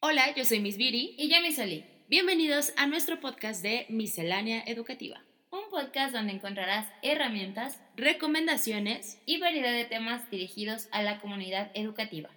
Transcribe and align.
Hola, 0.00 0.32
yo 0.36 0.44
soy 0.44 0.60
Miss 0.60 0.76
Viri 0.76 1.16
y 1.18 1.28
yo 1.28 1.42
Miss 1.42 1.58
Oli. 1.58 1.84
Bienvenidos 2.08 2.72
a 2.76 2.86
nuestro 2.86 3.18
podcast 3.18 3.64
de 3.64 3.84
Miscelánea 3.88 4.62
Educativa. 4.64 5.16
Un 5.50 5.68
podcast 5.72 6.14
donde 6.14 6.34
encontrarás 6.34 6.86
herramientas, 7.02 7.80
recomendaciones 7.96 9.18
y 9.26 9.40
variedad 9.40 9.72
de 9.72 9.86
temas 9.86 10.30
dirigidos 10.30 10.86
a 10.92 11.02
la 11.02 11.18
comunidad 11.18 11.72
educativa. 11.74 12.28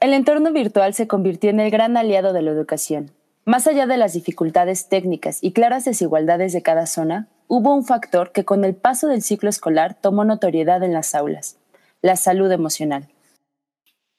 El 0.00 0.14
entorno 0.14 0.52
virtual 0.52 0.94
se 0.94 1.06
convirtió 1.06 1.50
en 1.50 1.60
el 1.60 1.70
gran 1.70 1.98
aliado 1.98 2.32
de 2.32 2.40
la 2.40 2.50
educación. 2.50 3.10
Más 3.44 3.66
allá 3.66 3.86
de 3.86 3.98
las 3.98 4.14
dificultades 4.14 4.88
técnicas 4.88 5.44
y 5.44 5.52
claras 5.52 5.84
desigualdades 5.84 6.54
de 6.54 6.62
cada 6.62 6.86
zona, 6.86 7.28
hubo 7.50 7.74
un 7.74 7.84
factor 7.84 8.30
que 8.30 8.44
con 8.44 8.64
el 8.64 8.76
paso 8.76 9.08
del 9.08 9.22
ciclo 9.22 9.50
escolar 9.50 9.96
tomó 10.00 10.24
notoriedad 10.24 10.84
en 10.84 10.92
las 10.92 11.16
aulas, 11.16 11.58
la 12.00 12.14
salud 12.14 12.50
emocional. 12.52 13.08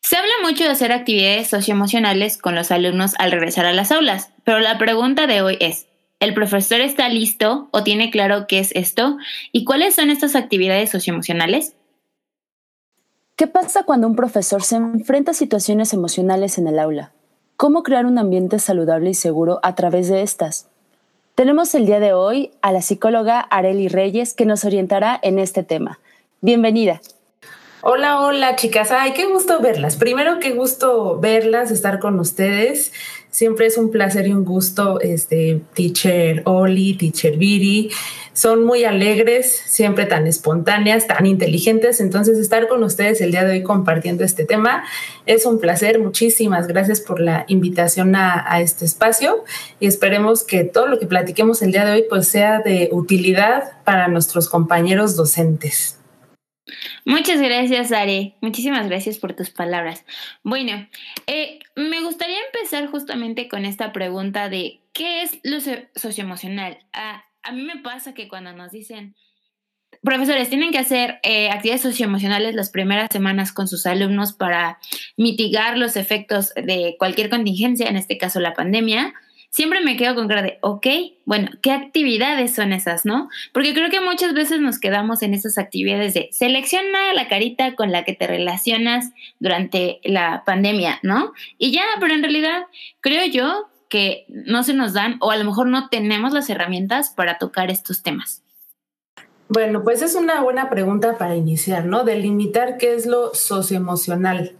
Se 0.03 0.17
habla 0.17 0.34
mucho 0.44 0.66
de 0.66 0.72
hacer 0.72 0.91
actividades 0.91 1.48
socioemocionales 1.48 2.38
con 2.38 2.55
los 2.55 2.72
alumnos 2.72 3.13
al 3.20 3.31
regresar 3.31 3.66
a 3.66 3.72
las 3.72 3.94
aulas, 3.94 4.31
pero 4.44 4.59
la 4.59 4.77
pregunta 4.77 5.27
de 5.27 5.41
hoy 5.41 5.55
es, 5.62 5.88
¿el 6.20 6.34
profesor 6.34 6.81
está 6.81 7.08
listo 7.08 7.70
o 7.72 7.84
tiene 7.84 8.12
claro 8.12 8.48
qué 8.48 8.59
es 8.59 8.72
esto? 8.75 9.17
¿Y 9.53 9.63
cuáles 9.63 9.95
son 9.95 10.09
estas 10.09 10.36
actividades 10.36 10.89
socioemocionales? 10.89 11.75
¿Qué 13.38 13.48
pasa 13.48 13.84
cuando 13.84 14.08
un 14.08 14.17
profesor 14.17 14.61
se 14.61 14.75
enfrenta 14.75 15.31
a 15.31 15.36
situaciones 15.36 15.94
emocionales 15.94 16.58
en 16.58 16.67
el 16.67 16.80
aula? 16.80 17.13
¿Cómo 17.55 17.81
crear 17.81 18.05
un 18.05 18.17
ambiente 18.17 18.59
saludable 18.59 19.11
y 19.11 19.13
seguro 19.13 19.61
a 19.63 19.73
través 19.73 20.09
de 20.09 20.22
estas? 20.22 20.67
Tenemos 21.35 21.73
el 21.76 21.85
día 21.85 21.99
de 21.99 22.13
hoy 22.13 22.52
a 22.62 22.73
la 22.73 22.81
psicóloga 22.81 23.39
Areli 23.39 23.88
Reyes 23.88 24.34
que 24.34 24.45
nos 24.45 24.66
orientará 24.66 25.17
en 25.23 25.39
este 25.39 25.63
tema. 25.63 25.99
Bienvenida. 26.41 27.02
Hola, 27.81 28.20
hola 28.20 28.58
chicas. 28.58 28.91
Ay, 28.91 29.13
qué 29.13 29.26
gusto 29.26 29.62
verlas. 29.62 29.95
Primero, 29.95 30.39
qué 30.39 30.52
gusto 30.52 31.19
verlas, 31.19 31.72
estar 31.72 32.00
con 32.00 32.19
ustedes. 32.19 32.91
Siempre 33.32 33.66
es 33.66 33.78
un 33.78 33.92
placer 33.92 34.28
y 34.28 34.34
un 34.34 34.44
gusto, 34.44 35.00
este, 35.00 35.62
teacher 35.74 36.42
Oli, 36.44 36.96
teacher 36.96 37.38
Viri. 37.38 37.90
Son 38.34 38.66
muy 38.66 38.84
alegres, 38.84 39.54
siempre 39.68 40.06
tan 40.06 40.28
espontáneas, 40.28 41.08
tan 41.08 41.26
inteligentes. 41.26 42.02
Entonces, 42.02 42.38
estar 42.38 42.68
con 42.68 42.84
ustedes 42.84 43.22
el 43.22 43.32
día 43.32 43.46
de 43.46 43.54
hoy 43.54 43.64
compartiendo 43.64 44.26
este 44.26 44.44
tema 44.44 44.84
es 45.26 45.46
un 45.46 45.59
placer. 45.59 45.98
Muchísimas 46.00 46.68
gracias 46.68 47.00
por 47.00 47.22
la 47.22 47.46
invitación 47.48 48.18
a, 48.18 48.59
este 48.59 48.84
espacio 48.84 49.46
y 49.80 49.88
esperemos 49.88 50.44
que 50.44 50.66
todo 50.66 50.88
lo 50.88 51.00
que 51.00 51.08
platiquemos 51.08 51.62
el 51.62 51.72
día 51.72 51.86
de 51.86 51.94
hoy 51.94 52.06
pues 52.09 52.28
sea 52.28 52.59
de 52.59 52.90
utilidad 52.92 53.72
para 53.86 54.09
nuestros 54.09 54.50
compañeros 54.50 55.16
docentes. 55.16 56.00
Muchas 57.05 57.41
gracias, 57.41 57.91
Ari. 57.91 58.36
Muchísimas 58.41 58.88
gracias 58.88 59.17
por 59.17 59.33
tus 59.33 59.50
palabras. 59.50 60.05
Bueno, 60.44 60.88
eh, 61.28 61.59
me 61.75 62.02
gustaría 62.02 62.38
empezar 62.53 62.88
justamente 62.88 63.47
con 63.47 63.66
esta 63.66 63.91
pregunta 63.91 64.50
de 64.50 64.81
¿qué 64.94 65.23
es 65.23 65.39
lo 65.44 65.59
socioemocional? 65.95 66.80
Ah, 66.94 67.23
a 67.44 67.52
mí 67.52 67.63
me 67.63 67.78
pasa 67.78 68.13
que 68.13 68.28
cuando 68.28 68.53
nos 68.53 68.72
dicen, 68.72 69.16
profesores, 70.03 70.50
tienen 70.50 70.72
que 70.72 70.80
hacer 70.80 71.19
eh, 71.23 71.50
actividades 71.50 71.81
socioemocionales 71.81 72.55
las 72.55 72.72
primeras 72.72 73.09
semanas 73.11 73.52
con 73.52 73.67
sus 73.67 73.85
alumnos 73.85 74.33
para 74.33 74.80
mitigar 75.17 75.78
los 75.78 75.95
efectos 75.95 76.53
de 76.56 76.95
cualquier 76.97 77.30
contingencia, 77.30 77.88
en 77.88 77.97
este 77.97 78.17
caso 78.17 78.39
la 78.39 78.53
pandemia, 78.53 79.13
siempre 79.52 79.81
me 79.81 79.97
quedo 79.97 80.16
con 80.16 80.27
cara 80.27 80.41
de, 80.41 80.57
ok, 80.61 80.88
bueno, 81.25 81.49
¿qué 81.61 81.71
actividades 81.71 82.55
son 82.55 82.73
esas, 82.73 83.05
no? 83.05 83.30
Porque 83.53 83.73
creo 83.73 83.89
que 83.89 84.02
muchas 84.02 84.33
veces 84.33 84.59
nos 84.59 84.80
quedamos 84.80 85.21
en 85.21 85.33
esas 85.33 85.57
actividades 85.57 86.13
de 86.16 86.30
selecciona 86.31 87.13
la 87.13 87.27
carita 87.27 87.75
con 87.75 87.91
la 87.91 88.03
que 88.03 88.13
te 88.13 88.25
relacionas 88.25 89.11
durante 89.39 89.99
la 90.03 90.44
pandemia, 90.45 90.99
¿no? 91.03 91.33
Y 91.57 91.72
ya, 91.72 91.83
pero 91.99 92.13
en 92.16 92.23
realidad 92.23 92.63
creo 93.02 93.25
yo 93.25 93.69
que 93.89 94.25
no 94.29 94.63
se 94.63 94.73
nos 94.73 94.94
dan 94.94 95.17
o 95.19 95.31
a 95.31 95.38
lo 95.38 95.44
mejor 95.44 95.67
no 95.67 95.90
tenemos 95.90 96.31
las 96.31 96.50
herramientas 96.50 97.09
para 97.09 97.38
tocar 97.38 97.69
estos 97.69 98.01
temas. 98.01 98.41
Bueno, 99.50 99.84
pues 99.84 100.01
es 100.01 100.16
una 100.16 100.41
buena 100.41 100.69
pregunta 100.69 101.17
para 101.17 101.35
iniciar, 101.35 101.85
¿no? 101.85 102.06
Delimitar 102.06 102.78
qué 102.78 102.95
es 102.95 103.06
lo 103.06 103.35
socioemocional 103.35 104.56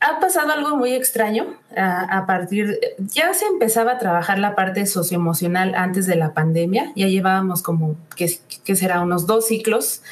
ha 0.00 0.20
pasado 0.20 0.52
algo 0.52 0.76
muy 0.76 0.92
extraño 0.92 1.46
a, 1.76 2.24
partir, 2.26 2.78
ya 2.98 3.34
se 3.34 3.46
empezaba 3.46 3.92
a 3.92 3.98
trabajar 3.98 4.38
la 4.38 4.54
parte 4.54 4.86
socioemocional 4.86 5.74
antes 5.74 6.06
de 6.06 6.14
la 6.16 6.34
pandemia, 6.34 6.92
ya 6.94 7.08
llevábamos 7.08 7.62
como, 7.62 7.96
que, 8.14 8.28
será, 8.76 9.00
unos 9.00 9.26
dos 9.26 9.46
ciclos 9.46 10.02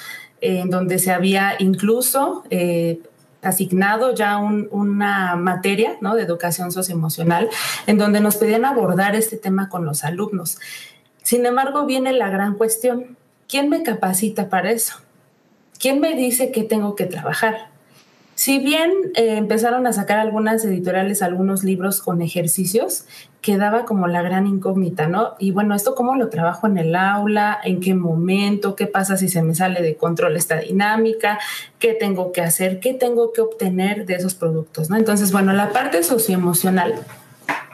en 0.40 0.70
donde 0.70 0.98
se 0.98 1.12
había 1.12 1.54
incluso 1.60 2.44
eh, 2.50 3.00
asignado 3.42 4.14
ya 4.14 4.38
una 4.38 5.36
materia 5.36 5.96
¿no? 6.00 6.16
de 6.16 6.22
educación 6.22 6.72
socioemocional, 6.72 7.48
en 7.86 7.96
donde 7.96 8.20
nos 8.20 8.36
pedían 8.36 8.64
abordar 8.64 9.14
este 9.14 9.36
tema 9.36 9.68
con 9.68 9.84
los 9.84 10.02
alumnos. 10.02 10.58
Sin 11.22 11.46
embargo, 11.46 11.86
viene 11.86 12.12
la 12.12 12.28
gran 12.28 12.54
cuestión, 12.54 13.16
¿quién 13.48 13.68
me 13.68 13.84
capacita 13.84 14.48
para 14.48 14.72
eso? 14.72 14.96
¿Quién 15.78 16.00
me 16.00 16.14
dice 16.16 16.50
qué 16.50 16.64
tengo 16.64 16.96
que 16.96 17.06
trabajar? 17.06 17.75
Si 18.36 18.58
bien 18.58 18.92
eh, 19.14 19.38
empezaron 19.38 19.86
a 19.86 19.94
sacar 19.94 20.18
algunas 20.18 20.62
editoriales, 20.62 21.22
algunos 21.22 21.64
libros 21.64 22.02
con 22.02 22.20
ejercicios, 22.20 23.06
quedaba 23.40 23.86
como 23.86 24.08
la 24.08 24.20
gran 24.20 24.46
incógnita, 24.46 25.08
¿no? 25.08 25.36
Y 25.38 25.52
bueno, 25.52 25.74
¿esto 25.74 25.94
cómo 25.94 26.16
lo 26.16 26.28
trabajo 26.28 26.66
en 26.66 26.76
el 26.76 26.94
aula? 26.96 27.58
¿En 27.64 27.80
qué 27.80 27.94
momento? 27.94 28.76
¿Qué 28.76 28.86
pasa 28.86 29.16
si 29.16 29.30
se 29.30 29.40
me 29.40 29.54
sale 29.54 29.80
de 29.80 29.96
control 29.96 30.36
esta 30.36 30.58
dinámica? 30.58 31.38
¿Qué 31.78 31.94
tengo 31.94 32.30
que 32.32 32.42
hacer? 32.42 32.78
¿Qué 32.78 32.92
tengo 32.92 33.32
que 33.32 33.40
obtener 33.40 34.04
de 34.04 34.16
esos 34.16 34.34
productos? 34.34 34.90
¿no? 34.90 34.98
Entonces, 34.98 35.32
bueno, 35.32 35.54
la 35.54 35.70
parte 35.70 36.02
socioemocional 36.02 36.94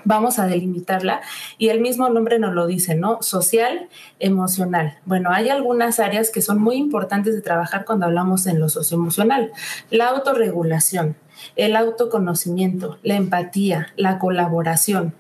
vamos 0.05 0.39
a 0.39 0.47
delimitarla 0.47 1.21
y 1.59 1.69
el 1.69 1.81
mismo 1.81 2.09
nombre 2.09 2.39
nos 2.39 2.55
lo 2.55 2.67
dice, 2.67 2.95
¿no? 2.95 3.23
Social, 3.23 3.89
emocional. 4.19 4.99
Bueno, 5.05 5.31
hay 5.31 5.49
algunas 5.49 6.01
áreas 6.01 6.31
que 6.31 6.43
son 6.43 6.61
muy 6.61 6.77
importantes 6.77 7.35
de 7.35 7.43
trabajar 7.43 7.85
cuando 7.85 8.07
hablamos 8.07 8.47
en 8.47 8.61
lo 8.61 8.69
socioemocional. 8.69 9.53
La 9.91 10.09
autorregulación, 10.09 11.17
el 11.57 11.77
autoconocimiento, 11.77 12.99
la 13.03 13.17
empatía, 13.17 13.89
la 13.97 14.19
colaboración. 14.19 15.15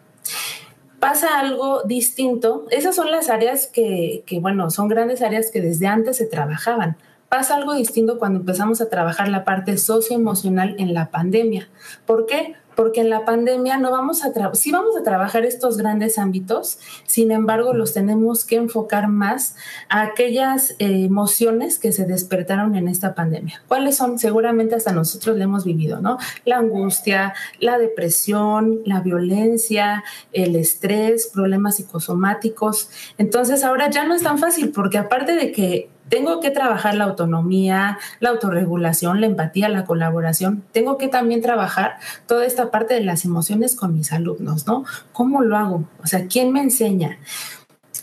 Pasa 1.00 1.40
algo 1.40 1.82
distinto. 1.82 2.66
Esas 2.70 2.94
son 2.94 3.10
las 3.10 3.28
áreas 3.28 3.66
que, 3.66 4.22
que, 4.26 4.38
bueno, 4.38 4.70
son 4.70 4.88
grandes 4.88 5.20
áreas 5.20 5.50
que 5.50 5.60
desde 5.60 5.86
antes 5.88 6.16
se 6.16 6.26
trabajaban 6.26 6.96
pasa 7.32 7.56
algo 7.56 7.72
distinto 7.72 8.18
cuando 8.18 8.40
empezamos 8.40 8.82
a 8.82 8.90
trabajar 8.90 9.26
la 9.28 9.42
parte 9.42 9.78
socioemocional 9.78 10.76
en 10.78 10.92
la 10.92 11.10
pandemia. 11.10 11.66
¿Por 12.04 12.26
qué? 12.26 12.56
Porque 12.74 13.00
en 13.00 13.10
la 13.10 13.24
pandemia 13.24 13.78
no 13.78 13.90
vamos 13.90 14.24
a 14.24 14.32
sí 14.54 14.72
vamos 14.72 14.96
a 14.96 15.02
trabajar 15.02 15.44
estos 15.44 15.76
grandes 15.76 16.18
ámbitos, 16.18 16.78
sin 17.06 17.30
embargo 17.30 17.74
los 17.74 17.92
tenemos 17.92 18.44
que 18.44 18.56
enfocar 18.56 19.08
más 19.08 19.56
a 19.88 20.02
aquellas 20.02 20.72
eh, 20.78 21.04
emociones 21.04 21.78
que 21.78 21.92
se 21.92 22.04
despertaron 22.04 22.74
en 22.76 22.88
esta 22.88 23.14
pandemia. 23.14 23.62
¿Cuáles 23.68 23.96
son? 23.96 24.18
Seguramente 24.18 24.74
hasta 24.74 24.92
nosotros 24.92 25.36
lo 25.36 25.44
hemos 25.44 25.64
vivido, 25.64 26.00
¿no? 26.00 26.18
La 26.44 26.58
angustia, 26.58 27.34
la 27.60 27.78
depresión, 27.78 28.80
la 28.84 29.00
violencia, 29.00 30.04
el 30.32 30.56
estrés, 30.56 31.28
problemas 31.32 31.76
psicosomáticos. 31.76 32.90
Entonces 33.18 33.64
ahora 33.64 33.90
ya 33.90 34.04
no 34.04 34.14
es 34.14 34.22
tan 34.22 34.38
fácil 34.38 34.70
porque 34.70 34.98
aparte 34.98 35.34
de 35.34 35.52
que 35.52 35.90
tengo 36.12 36.40
que 36.40 36.50
trabajar 36.50 36.94
la 36.94 37.04
autonomía, 37.04 37.98
la 38.20 38.28
autorregulación, 38.28 39.22
la 39.22 39.26
empatía, 39.26 39.70
la 39.70 39.86
colaboración. 39.86 40.62
Tengo 40.70 40.98
que 40.98 41.08
también 41.08 41.40
trabajar 41.40 41.96
toda 42.26 42.44
esta 42.44 42.70
parte 42.70 42.92
de 42.92 43.00
las 43.00 43.24
emociones 43.24 43.74
con 43.74 43.94
mis 43.94 44.12
alumnos, 44.12 44.66
¿no? 44.66 44.84
¿Cómo 45.14 45.40
lo 45.40 45.56
hago? 45.56 45.84
O 46.04 46.06
sea, 46.06 46.26
¿quién 46.26 46.52
me 46.52 46.60
enseña? 46.60 47.16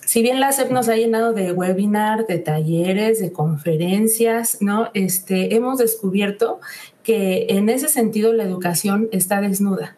Si 0.07 0.23
bien 0.23 0.39
la 0.39 0.51
SEP 0.51 0.71
nos 0.71 0.89
ha 0.89 0.95
llenado 0.95 1.33
de 1.33 1.51
webinar, 1.51 2.25
de 2.25 2.39
talleres, 2.39 3.19
de 3.19 3.31
conferencias, 3.31 4.57
¿no? 4.59 4.89
Este, 4.95 5.53
hemos 5.53 5.77
descubierto 5.77 6.59
que 7.03 7.45
en 7.49 7.69
ese 7.69 7.89
sentido 7.89 8.33
la 8.33 8.41
educación 8.41 9.07
está 9.11 9.39
desnuda, 9.39 9.95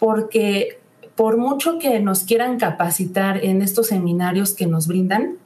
porque 0.00 0.80
por 1.14 1.36
mucho 1.36 1.78
que 1.78 2.00
nos 2.00 2.24
quieran 2.24 2.58
capacitar 2.58 3.44
en 3.44 3.62
estos 3.62 3.86
seminarios 3.86 4.54
que 4.54 4.66
nos 4.66 4.88
brindan, 4.88 5.36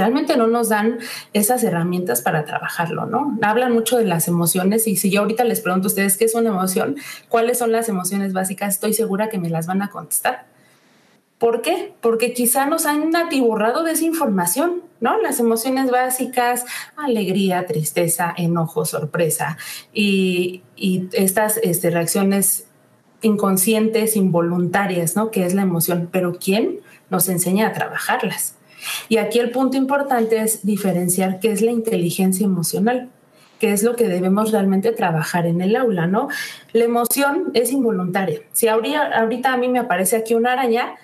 realmente 0.00 0.38
no 0.38 0.46
nos 0.46 0.70
dan 0.70 0.98
esas 1.34 1.62
herramientas 1.62 2.22
para 2.22 2.46
trabajarlo, 2.46 3.04
¿no? 3.04 3.38
Hablan 3.42 3.72
mucho 3.72 3.98
de 3.98 4.06
las 4.06 4.28
emociones 4.28 4.86
y 4.86 4.96
si 4.96 5.10
yo 5.10 5.20
ahorita 5.20 5.44
les 5.44 5.60
pregunto 5.60 5.88
a 5.88 5.90
ustedes 5.90 6.16
qué 6.16 6.24
es 6.24 6.34
una 6.34 6.48
emoción, 6.48 6.96
cuáles 7.28 7.58
son 7.58 7.70
las 7.70 7.90
emociones 7.90 8.32
básicas, 8.32 8.74
estoy 8.74 8.94
segura 8.94 9.28
que 9.28 9.38
me 9.38 9.50
las 9.50 9.66
van 9.66 9.82
a 9.82 9.90
contestar. 9.90 10.46
¿Por 11.36 11.60
qué? 11.60 11.92
Porque 12.00 12.32
quizá 12.32 12.64
nos 12.64 12.86
han 12.86 13.14
atiborrado 13.14 13.82
de 13.82 13.92
esa 13.92 14.04
información, 14.04 14.82
¿no? 15.00 15.20
Las 15.20 15.38
emociones 15.38 15.90
básicas, 15.90 16.64
alegría, 16.96 17.66
tristeza, 17.66 18.32
enojo, 18.36 18.86
sorpresa 18.86 19.58
y, 19.92 20.62
estas 21.12 21.58
este, 21.58 21.90
reacciones 21.90 22.66
inconscientes, 23.20 24.16
involuntarias, 24.16 25.14
¿no? 25.14 25.30
Que 25.30 25.44
es 25.44 25.52
la 25.52 25.62
emoción. 25.62 26.08
Pero 26.10 26.38
¿quién 26.42 26.80
nos 27.10 27.28
enseña 27.28 27.68
a 27.68 27.72
trabajarlas? 27.74 28.54
Y 29.08 29.18
aquí 29.18 29.38
el 29.38 29.50
punto 29.50 29.76
importante 29.76 30.38
es 30.38 30.64
diferenciar 30.64 31.40
qué 31.40 31.52
es 31.52 31.62
la 31.62 31.70
inteligencia 31.70 32.44
emocional. 32.44 33.10
que 33.58 33.72
es 33.72 33.82
lo 33.82 33.94
que 33.94 34.08
debemos 34.08 34.52
realmente 34.52 34.90
trabajar 34.90 35.46
en 35.46 35.60
el 35.60 35.76
aula, 35.76 36.06
¿no? 36.06 36.28
La 36.72 36.84
emoción 36.84 37.50
es 37.52 37.72
involuntaria. 37.72 38.40
Si 38.52 38.68
ahorita, 38.68 39.52
a 39.52 39.56
mí 39.58 39.68
me 39.68 39.78
aparece 39.78 40.16
aquí 40.16 40.32
una 40.34 40.52
araña, 40.52 40.94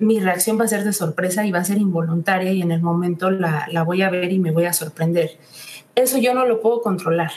mi 0.00 0.18
reacción 0.18 0.58
va 0.58 0.64
a 0.64 0.68
ser 0.68 0.82
de 0.82 0.92
sorpresa 0.92 1.46
y 1.46 1.52
va 1.52 1.60
a 1.60 1.64
ser 1.64 1.78
involuntaria 1.78 2.50
y 2.50 2.62
en 2.62 2.72
el 2.72 2.82
momento 2.82 3.30
la, 3.30 3.68
la 3.70 3.84
voy 3.84 4.02
a 4.02 4.10
ver 4.10 4.32
y 4.32 4.40
me 4.40 4.50
voy 4.50 4.64
a 4.64 4.72
sorprender. 4.72 5.38
Eso 5.94 6.18
yo 6.18 6.34
no 6.34 6.46
lo 6.46 6.60
puedo 6.60 6.82
controlar. 6.82 7.30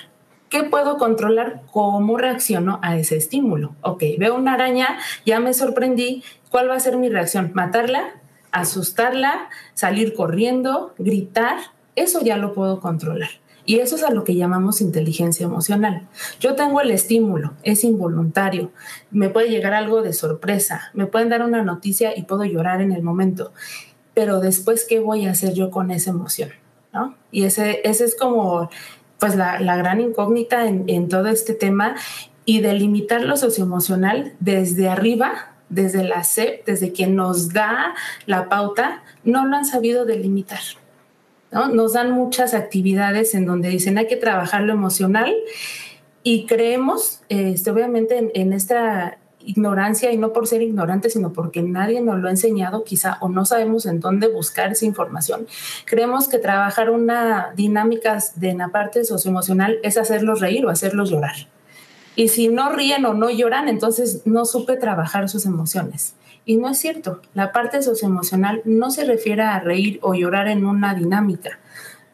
¿Qué 0.49 0.63
puedo 0.63 0.97
controlar? 0.97 1.61
¿Cómo 1.71 2.17
reacciono 2.17 2.79
a 2.81 2.97
ese 2.97 3.15
estímulo? 3.17 3.75
Ok, 3.81 4.01
veo 4.17 4.33
una 4.33 4.53
araña, 4.53 4.97
ya 5.23 5.39
me 5.39 5.53
sorprendí. 5.53 6.23
¿Cuál 6.49 6.67
va 6.67 6.75
a 6.75 6.79
ser 6.79 6.97
mi 6.97 7.09
reacción? 7.09 7.51
¿Matarla? 7.53 8.15
¿Asustarla? 8.57 9.49
¿Salir 9.73 10.13
corriendo? 10.13 10.93
¿Gritar? 10.97 11.57
Eso 11.95 12.21
ya 12.21 12.37
lo 12.37 12.53
puedo 12.53 12.79
controlar. 12.79 13.29
Y 13.67 13.79
eso 13.79 13.97
es 13.97 14.03
a 14.03 14.11
lo 14.11 14.23
que 14.23 14.35
llamamos 14.35 14.79
inteligencia 14.79 15.45
emocional. 15.45 16.07
Yo 16.39 16.55
tengo 16.55 16.79
el 16.79 16.89
estímulo, 16.89 17.53
es 17.63 17.83
involuntario, 17.83 18.71
me 19.11 19.29
puede 19.29 19.49
llegar 19.49 19.73
algo 19.73 20.01
de 20.01 20.13
sorpresa, 20.13 20.89
me 20.93 21.05
pueden 21.05 21.27
dar 21.27 21.43
una 21.43 21.63
noticia 21.63 22.17
y 22.17 22.23
puedo 22.23 22.45
llorar 22.45 22.81
en 22.81 22.93
el 22.93 23.03
momento, 23.03 23.51
pero 24.13 24.39
después, 24.39 24.85
¿qué 24.87 24.99
voy 24.99 25.25
a 25.25 25.31
hacer 25.31 25.53
yo 25.53 25.69
con 25.69 25.91
esa 25.91 26.11
emoción? 26.11 26.49
¿No? 26.93 27.15
Y 27.29 27.43
ese, 27.43 27.81
ese 27.83 28.05
es 28.05 28.15
como 28.15 28.69
pues 29.19 29.35
la, 29.35 29.59
gran 29.59 29.99
incógnita 29.99 30.65
en, 30.65 30.85
en, 30.87 31.09
todo 31.09 31.27
este 31.27 31.53
tema 31.53 31.95
y 32.45 32.61
delimitar 32.61 33.21
lo 33.21 33.35
socioemocional 33.35 34.33
desde 34.39 34.87
arriba, 34.87 35.56
desde 35.69 36.03
la 36.03 36.23
SEP, 36.23 36.65
desde 36.65 36.91
quien 36.91 37.15
nos 37.15 37.53
da 37.53 37.95
la 38.25 38.49
pauta, 38.49 39.03
no 39.23 39.45
lo 39.45 39.55
han 39.55 39.65
sabido 39.65 40.05
delimitar. 40.05 40.61
¿no? 41.51 41.67
Nos 41.69 41.93
dan 41.93 42.11
muchas 42.11 42.53
actividades 42.53 43.33
en 43.35 43.45
donde 43.45 43.69
dicen 43.69 43.97
hay 43.97 44.07
que 44.07 44.15
trabajar 44.15 44.63
lo 44.63 44.73
emocional 44.73 45.33
y 46.23 46.45
creemos, 46.45 47.21
este, 47.29 47.71
obviamente, 47.71 48.31
en, 48.33 48.51
esta 48.51 49.17
ignorancia 49.39 50.11
y 50.11 50.17
no 50.17 50.33
por 50.33 50.45
ser 50.45 50.61
ignorante, 50.61 51.09
sino 51.09 51.31
porque 51.31 51.61
nadie 51.61 52.01
nos 52.01 52.19
lo 52.19 52.27
ha 52.27 52.31
enseñado 52.31 52.83
quizá 52.83 53.17
o 53.21 53.29
no 53.29 53.45
sabemos 53.45 53.85
en 53.85 54.01
dónde 54.01 54.27
buscar 54.27 54.73
esa 54.73 54.83
información. 54.83 55.47
Creemos 55.85 56.27
que 56.27 56.37
trabajar 56.37 56.89
una 56.89 57.53
dinámica 57.55 58.17
de 58.35 58.53
la 58.55 58.67
parte 58.69 59.05
socioemocional 59.05 59.79
es 59.83 59.97
hacerlos 59.97 60.41
reír 60.41 60.65
o 60.65 60.69
hacerlos 60.69 61.11
llorar. 61.11 61.47
Y 62.17 62.27
si 62.27 62.49
no 62.49 62.73
ríen 62.73 63.05
o 63.05 63.13
no 63.13 63.29
lloran, 63.29 63.69
entonces 63.69 64.23
no 64.25 64.43
supe 64.43 64.75
trabajar 64.75 65.29
sus 65.29 65.45
emociones. 65.45 66.15
Y 66.43 66.57
no 66.57 66.69
es 66.69 66.77
cierto, 66.77 67.21
la 67.33 67.53
parte 67.53 67.81
socioemocional 67.81 68.61
no 68.65 68.91
se 68.91 69.05
refiere 69.05 69.43
a 69.43 69.59
reír 69.59 69.99
o 70.01 70.15
llorar 70.15 70.49
en 70.49 70.65
una 70.65 70.93
dinámica 70.93 71.59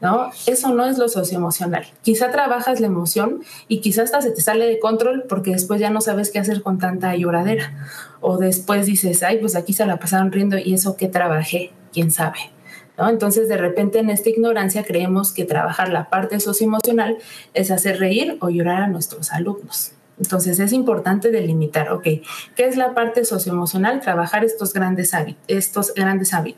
¿no? 0.04 0.32
Eso 0.48 0.74
no 0.74 0.86
es 0.86 0.98
lo 0.98 1.08
socioemocional. 1.08 1.86
Quizá 2.02 2.30
trabajas 2.30 2.82
la 2.82 2.88
emoción 2.88 3.42
y 3.70 3.80
quizás 3.80 4.04
hasta 4.14 4.22
se 4.22 4.32
te 4.32 4.42
sale 4.42 4.68
de 4.68 4.78
control 4.78 5.24
porque 5.30 5.52
después 5.52 5.80
ya 5.80 5.92
no 5.92 6.02
sabes 6.02 6.30
qué 6.30 6.40
hacer 6.40 6.62
con 6.62 6.78
tanta 6.78 7.16
lloradera. 7.16 7.72
O 8.20 8.38
después 8.38 8.86
dices, 8.86 9.24
ay, 9.24 9.38
pues 9.38 9.56
aquí 9.56 9.72
se 9.72 9.86
la 9.86 10.00
pasaron 10.00 10.34
riendo 10.34 10.58
y 10.58 10.74
eso 10.74 10.98
que 10.98 11.08
trabajé, 11.08 11.72
quién 11.94 12.12
sabe. 12.12 12.53
¿No? 12.98 13.10
Entonces, 13.10 13.50
de 13.50 13.58
repente 13.58 14.00
en 14.00 14.10
esta 14.10 14.30
ignorancia 14.30 14.84
creemos 14.84 15.34
que 15.34 15.46
trabajar 15.46 15.90
la 15.90 16.10
parte 16.10 16.40
socioemocional 16.40 17.18
es 17.54 17.72
hacer 17.72 18.00
reír 18.00 18.38
o 18.40 18.50
llorar 18.50 18.84
a 18.84 18.88
nuestros 18.88 19.32
alumnos. 19.32 19.94
Entonces 20.20 20.60
es 20.60 20.74
importante 20.74 21.32
delimitar, 21.32 21.92
ok, 21.92 22.04
¿qué 22.04 22.68
es 22.68 22.78
la 22.78 22.94
parte 22.94 23.26
socioemocional? 23.26 24.00
Trabajar 24.00 24.46
estos 24.46 24.74
grandes, 24.74 25.14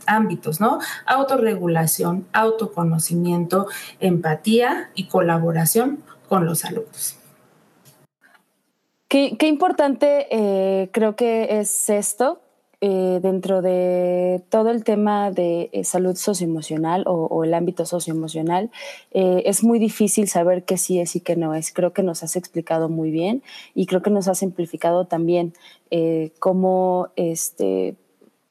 ámbitos, 0.05 0.59
¿no? 0.59 0.79
Autorregulación, 1.05 2.27
autoconocimiento, 2.33 3.67
empatía 3.99 4.89
y 4.93 5.07
colaboración 5.07 6.03
con 6.27 6.45
los 6.45 6.65
alumnos. 6.65 7.17
Qué, 9.07 9.37
importante 9.47 10.27
eh, 10.29 10.89
creo 10.91 11.15
que 11.15 11.59
es 11.61 11.89
esto, 11.89 12.41
eh, 12.87 13.19
dentro 13.19 13.63
de 13.63 14.43
todo 14.49 14.69
el 14.69 14.83
tema 14.83 15.31
de 15.31 15.71
eh, 15.73 15.83
salud 15.83 16.15
socioemocional 16.15 17.03
o, 17.07 17.43
el 17.43 17.55
ámbito 17.55 17.83
socioemocional, 17.83 18.69
eh, 19.09 19.41
es 19.47 19.63
muy 19.63 19.79
difícil 19.79 20.27
saber 20.27 20.65
qué 20.65 20.77
sí 20.77 20.99
es 20.99 21.15
y 21.15 21.19
qué 21.19 21.35
no 21.35 21.55
es. 21.55 21.73
Creo 21.73 21.93
que 21.93 22.03
nos 22.03 22.21
has 22.21 22.35
explicado 22.35 22.87
muy 22.87 23.09
bien 23.09 23.41
y 23.73 23.87
creo 23.87 24.03
que 24.03 24.11
nos 24.11 24.27
has 24.27 24.37
simplificado 24.37 25.05
también 25.05 25.53
cómo 26.39 27.09
este, 27.15 27.95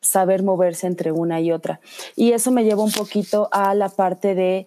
saber 0.04 0.42
moverse 0.42 0.86
entre 0.86 1.12
una 1.12 1.40
y 1.40 1.50
otra. 1.50 1.80
Y 2.14 2.32
eso 2.32 2.50
me 2.50 2.64
lleva 2.64 2.82
un 2.82 2.92
poquito 2.92 3.48
a 3.50 3.74
la 3.74 3.88
parte 3.88 4.34
de 4.34 4.66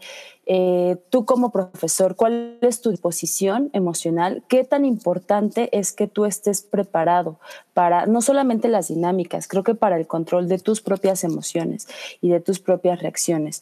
eh, 0.50 0.96
tú 1.10 1.26
como 1.26 1.52
profesor, 1.52 2.16
¿cuál 2.16 2.58
es 2.62 2.80
tu 2.80 2.90
disposición 2.90 3.70
emocional? 3.74 4.44
¿Qué 4.48 4.64
tan 4.64 4.86
importante 4.86 5.70
es 5.78 5.92
que 5.92 6.08
tú 6.08 6.24
estés 6.24 6.62
preparado 6.62 7.38
para 7.74 8.06
no 8.06 8.22
solamente 8.22 8.70
las 8.70 8.88
dinámicas, 8.88 9.50
creo 9.50 9.64
que 9.64 9.76
para 9.76 9.98
el 9.98 10.08
control 10.08 10.48
de 10.48 10.58
tus 10.58 10.80
propias 10.82 11.26
emociones 11.26 11.88
y 12.22 12.30
de 12.30 12.40
tus 12.40 12.60
propias 12.62 13.02
reacciones? 13.02 13.62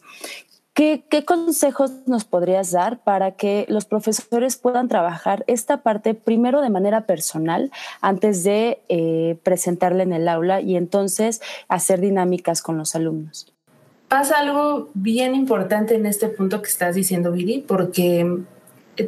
¿Qué, 0.76 1.24
consejos 1.24 1.90
nos 2.04 2.26
podrías 2.26 2.70
dar 2.70 3.02
para 3.02 3.32
que 3.32 3.64
los 3.68 3.86
profesores 3.86 4.56
puedan 4.58 4.88
trabajar 4.88 5.42
esta 5.46 5.78
parte 5.78 6.12
primero 6.12 6.60
de 6.60 6.68
manera 6.68 7.06
personal 7.06 7.72
antes 8.02 8.44
de 8.44 8.82
eh, 8.90 9.38
presentarla 9.42 10.02
en 10.02 10.12
el 10.12 10.28
aula 10.28 10.60
y 10.60 10.76
entonces 10.76 11.40
hacer 11.68 12.00
dinámicas 12.00 12.60
con 12.60 12.76
los 12.76 12.94
alumnos? 12.94 13.52
pasa 14.08 14.38
algo 14.38 14.90
bien 14.94 15.34
importante 15.34 15.94
en 15.94 16.06
este 16.06 16.28
punto 16.28 16.62
que 16.62 16.68
estás 16.68 16.94
diciendo, 16.94 17.32
Viri, 17.32 17.64
porque 17.66 18.38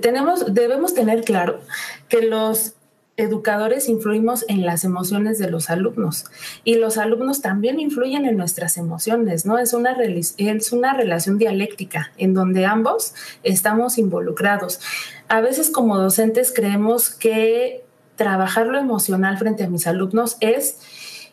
tenemos, 0.03 0.53
debemos 0.53 0.94
tener 0.94 1.23
claro 1.23 1.61
que 2.09 2.23
los 2.23 2.75
educadores 3.19 3.88
influimos 3.88 4.44
en 4.49 4.65
las 4.65 4.85
emociones 4.85 5.38
de 5.38 5.50
los 5.50 5.70
alumnos 5.70 6.25
y 6.65 6.76
los 6.76 6.97
alumnos 6.99 7.43
también 7.43 7.81
influyen 7.81 8.25
en 8.25 8.37
nuestras 8.37 8.79
emociones, 8.79 9.44
¿no? 9.44 9.59
Es 9.59 9.75
una, 9.75 9.97
es 10.00 10.73
una 10.73 10.94
relación 10.94 11.37
dialéctica 11.37 12.12
en 12.17 12.32
donde 12.32 12.65
ambos 12.65 13.15
estamos 13.43 13.99
involucrados. 13.99 14.81
A 15.29 15.41
veces 15.41 15.69
como 15.69 15.99
docentes 15.99 16.53
creemos 16.55 17.11
que 17.11 17.85
trabajar 18.15 18.69
lo 18.69 18.79
emocional 18.79 19.37
frente 19.37 19.65
a 19.65 19.69
mis 19.69 19.88
alumnos 19.88 20.37
es 20.41 20.79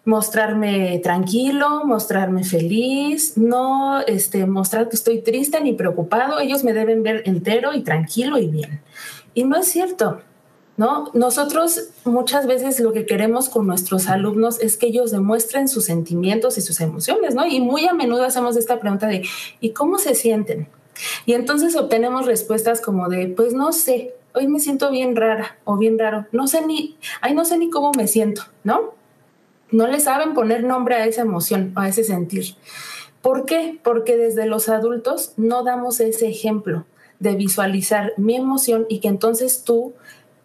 mostrarme 0.06 1.00
tranquilo, 1.04 1.84
mostrarme 1.86 2.44
feliz, 2.44 3.38
no 3.38 4.02
este, 4.02 4.48
mostrar 4.48 4.90
que 4.90 4.96
estoy 4.96 5.22
triste 5.22 5.62
ni 5.62 5.74
preocupado. 5.74 6.40
Ellos 6.40 6.64
me 6.64 6.74
deben 6.74 7.04
ver 7.04 7.24
entero 7.26 7.74
y 7.74 7.84
tranquilo 7.84 8.40
y 8.40 8.48
bien. 8.48 8.82
Y 9.36 9.44
no 9.44 9.58
es 9.58 9.68
cierto. 9.68 10.22
¿No? 10.78 11.10
Nosotros 11.14 11.90
muchas 12.04 12.48
veces 12.48 12.82
lo 12.82 12.92
que 12.92 13.06
queremos 13.06 13.48
con 13.48 13.66
nuestros 13.66 14.08
alumnos 14.08 14.60
es 14.60 14.76
que 14.76 14.88
ellos 14.88 15.12
demuestren 15.12 15.70
sus 15.70 15.86
sentimientos 15.86 16.58
y 16.58 16.62
sus 16.62 16.82
emociones, 16.82 17.34
¿no? 17.34 17.46
Y 17.46 17.62
muy 17.62 17.88
a 17.88 17.94
menudo 17.94 18.26
hacemos 18.26 18.58
esta 18.58 18.80
pregunta 18.82 19.08
de 19.08 19.26
¿y 19.62 19.70
cómo 19.70 19.98
se 20.00 20.16
sienten? 20.16 20.68
Y 21.26 21.34
entonces 21.34 21.78
obtenemos 21.78 22.26
respuestas 22.26 22.82
como 22.82 23.08
de 23.08 23.30
pues 23.30 23.54
no 23.54 23.72
sé, 23.72 24.16
hoy 24.34 24.48
me 24.48 24.60
siento 24.60 24.92
bien 24.92 25.16
rara 25.16 25.58
o 25.64 25.78
bien 25.78 25.98
raro, 25.98 26.26
no 26.34 26.46
sé 26.48 26.66
ni, 26.66 26.98
ay 27.22 27.34
no 27.34 27.46
sé 27.46 27.58
ni 27.58 27.70
cómo 27.70 27.92
me 27.94 28.08
siento, 28.08 28.44
¿no? 28.66 28.96
no 29.72 29.88
le 29.88 30.00
saben 30.00 30.34
poner 30.34 30.64
nombre 30.64 30.96
a 30.96 31.06
esa 31.06 31.22
emoción, 31.22 31.74
a 31.76 31.88
ese 31.88 32.04
sentir. 32.04 32.56
¿Por 33.22 33.46
qué? 33.46 33.80
Porque 33.84 34.16
desde 34.16 34.46
los 34.46 34.70
adultos 34.70 35.34
no 35.38 35.64
damos 35.64 36.00
ese 36.00 36.28
ejemplo 36.28 36.86
de 37.20 37.36
visualizar 37.36 38.14
mi 38.18 38.36
emoción 38.36 38.86
y 38.90 39.00
que 39.00 39.08
entonces 39.08 39.64
tú 39.64 39.94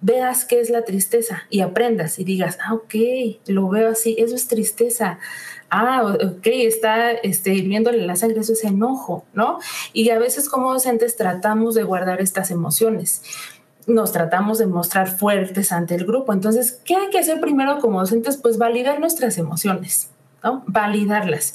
veas 0.01 0.45
qué 0.45 0.61
es 0.61 0.71
la 0.71 0.85
tristeza 0.85 1.43
y 1.51 1.61
aprendas 1.61 2.19
y 2.19 2.25
digas, 2.25 2.59
ah, 2.65 2.75
ok, 2.75 2.95
lo 3.47 3.69
veo 3.69 3.91
así, 3.91 4.17
eso 4.19 4.35
es 4.35 4.49
tristeza. 4.49 5.19
Ah, 5.69 6.03
ok, 6.05 6.47
está 6.47 7.13
este, 7.13 7.55
hirviéndole 7.55 8.05
la 8.07 8.17
sangre, 8.17 8.41
eso 8.41 8.55
es 8.55 8.65
enojo, 8.65 9.25
¿no? 9.35 9.59
Y 9.93 10.11
a 10.11 10.19
veces 10.19 10.49
como 10.49 10.73
docentes 10.73 11.17
tratamos 11.17 11.75
de 11.75 11.85
guardar 11.85 12.21
estas 12.21 12.51
emociones 12.51 13.23
nos 13.87 14.13
tratamos 14.13 14.59
de 14.59 14.67
mostrar 14.67 15.09
fuertes 15.09 15.73
ante 15.73 15.95
el 15.95 16.05
grupo. 16.05 16.33
Entonces, 16.33 16.81
¿qué 16.85 16.97
hay 16.97 17.11
que 17.11 17.19
hacer 17.19 17.41
primero 17.41 17.79
como 17.81 18.01
docentes? 18.01 18.37
Pues 18.37 18.59
validar 18.59 19.01
nuestras 19.01 19.37
emociones, 19.39 20.11
¿no? 20.45 20.63
Validarlas. 20.67 21.55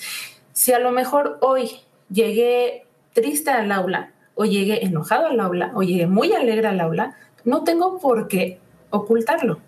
Si 0.52 0.74
a 0.74 0.80
lo 0.80 0.92
mejor 0.92 1.38
hoy 1.42 1.72
llegué 2.10 2.86
triste 3.14 3.52
al 3.52 3.72
aula, 3.72 4.12
o 4.34 4.44
llegué 4.44 4.86
enojado 4.86 5.28
al 5.28 5.40
aula, 5.40 5.72
o 5.75 5.84
llegué 5.84 6.08
muy 6.08 6.34
alegre 6.34 6.68
al 6.68 6.82
aula, 6.82 7.16
no 7.46 7.64
tengo 7.64 8.00
por 8.00 8.28
qué 8.28 8.60
ocultarlo. 8.90 9.60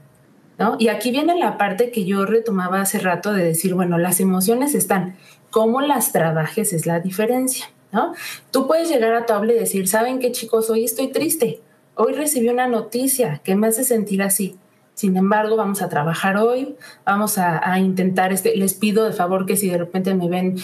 ¿No? 0.60 0.76
Y 0.80 0.88
aquí 0.88 1.12
viene 1.12 1.38
la 1.38 1.56
parte 1.60 1.92
que 1.92 2.04
yo 2.04 2.26
retomaba 2.26 2.82
hace 2.82 2.98
rato 2.98 3.32
de 3.32 3.44
decir, 3.44 3.76
bueno, 3.76 4.00
las 4.00 4.20
emociones 4.20 4.74
están, 4.74 5.16
cómo 5.52 5.82
las 5.82 6.12
trabajes 6.12 6.74
es 6.74 6.88
la 6.88 7.00
diferencia, 7.00 7.68
¿no? 7.92 8.14
Tú 8.50 8.66
puedes 8.66 8.90
llegar 8.90 9.14
a 9.14 9.28
tu 9.28 9.34
aula 9.34 9.54
y 9.54 9.60
decir, 9.60 9.88
¿saben 9.88 10.18
qué 10.18 10.32
chicos? 10.32 10.72
Hoy 10.72 10.84
estoy 10.84 11.10
triste, 11.10 11.62
hoy 11.94 12.14
recibí 12.14 12.50
una 12.50 12.68
noticia 12.68 13.40
que 13.44 13.56
me 13.56 13.68
hace 13.68 13.84
sentir 13.84 14.24
así. 14.24 14.58
Sin 14.96 15.16
embargo, 15.16 15.56
vamos 15.58 15.84
a 15.84 15.90
trabajar 15.90 16.38
hoy, 16.38 16.76
vamos 17.06 17.38
a, 17.38 17.78
intentar, 17.78 18.34
este, 18.34 18.58
les 18.58 18.74
pido 18.74 19.06
de 19.06 19.14
favor 19.14 19.46
que 19.46 19.56
si 19.56 19.70
de 19.70 19.78
repente 19.78 20.16
me 20.16 20.28
ven 20.28 20.56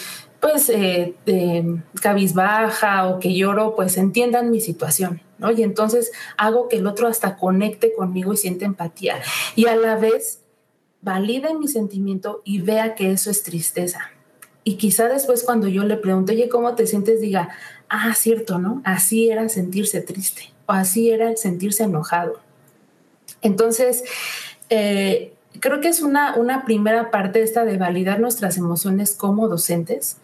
pues 0.44 0.68
eh, 0.68 1.14
cabizbaja 2.02 3.08
o 3.08 3.18
que 3.18 3.34
lloro, 3.34 3.74
pues 3.74 3.96
entiendan 3.96 4.50
mi 4.50 4.60
situación, 4.60 5.22
¿no? 5.38 5.50
Y 5.50 5.62
entonces 5.62 6.12
hago 6.36 6.68
que 6.68 6.76
el 6.76 6.86
otro 6.86 7.08
hasta 7.08 7.38
conecte 7.38 7.94
conmigo 7.94 8.34
y 8.34 8.36
siente 8.36 8.66
empatía. 8.66 9.22
Y 9.56 9.68
a 9.68 9.76
la 9.76 9.96
vez 9.96 10.42
valide 11.00 11.54
mi 11.54 11.66
sentimiento 11.66 12.42
y 12.44 12.60
vea 12.60 12.94
que 12.94 13.10
eso 13.10 13.30
es 13.30 13.42
tristeza. 13.42 14.10
Y 14.64 14.76
quizá 14.76 15.08
después 15.08 15.44
cuando 15.44 15.66
yo 15.66 15.82
le 15.84 15.96
pregunto, 15.96 16.32
oye, 16.32 16.50
¿cómo 16.50 16.74
te 16.74 16.86
sientes? 16.86 17.22
Diga, 17.22 17.48
ah, 17.88 18.12
cierto, 18.12 18.58
¿no? 18.58 18.82
Así 18.84 19.30
era 19.30 19.48
sentirse 19.48 20.02
triste 20.02 20.52
o 20.66 20.72
así 20.72 21.08
era 21.08 21.34
sentirse 21.36 21.84
enojado. 21.84 22.40
Entonces, 23.40 24.04
eh, 24.68 25.33
creo 25.60 25.80
que 25.80 25.88
es 25.88 26.02
una, 26.02 26.34
una 26.36 26.64
primera 26.64 27.10
parte 27.10 27.42
esta 27.42 27.64
de 27.64 27.76
validar 27.76 28.20
nuestras 28.20 28.56
emociones 28.56 29.14
como 29.14 29.48
docentes 29.48 30.18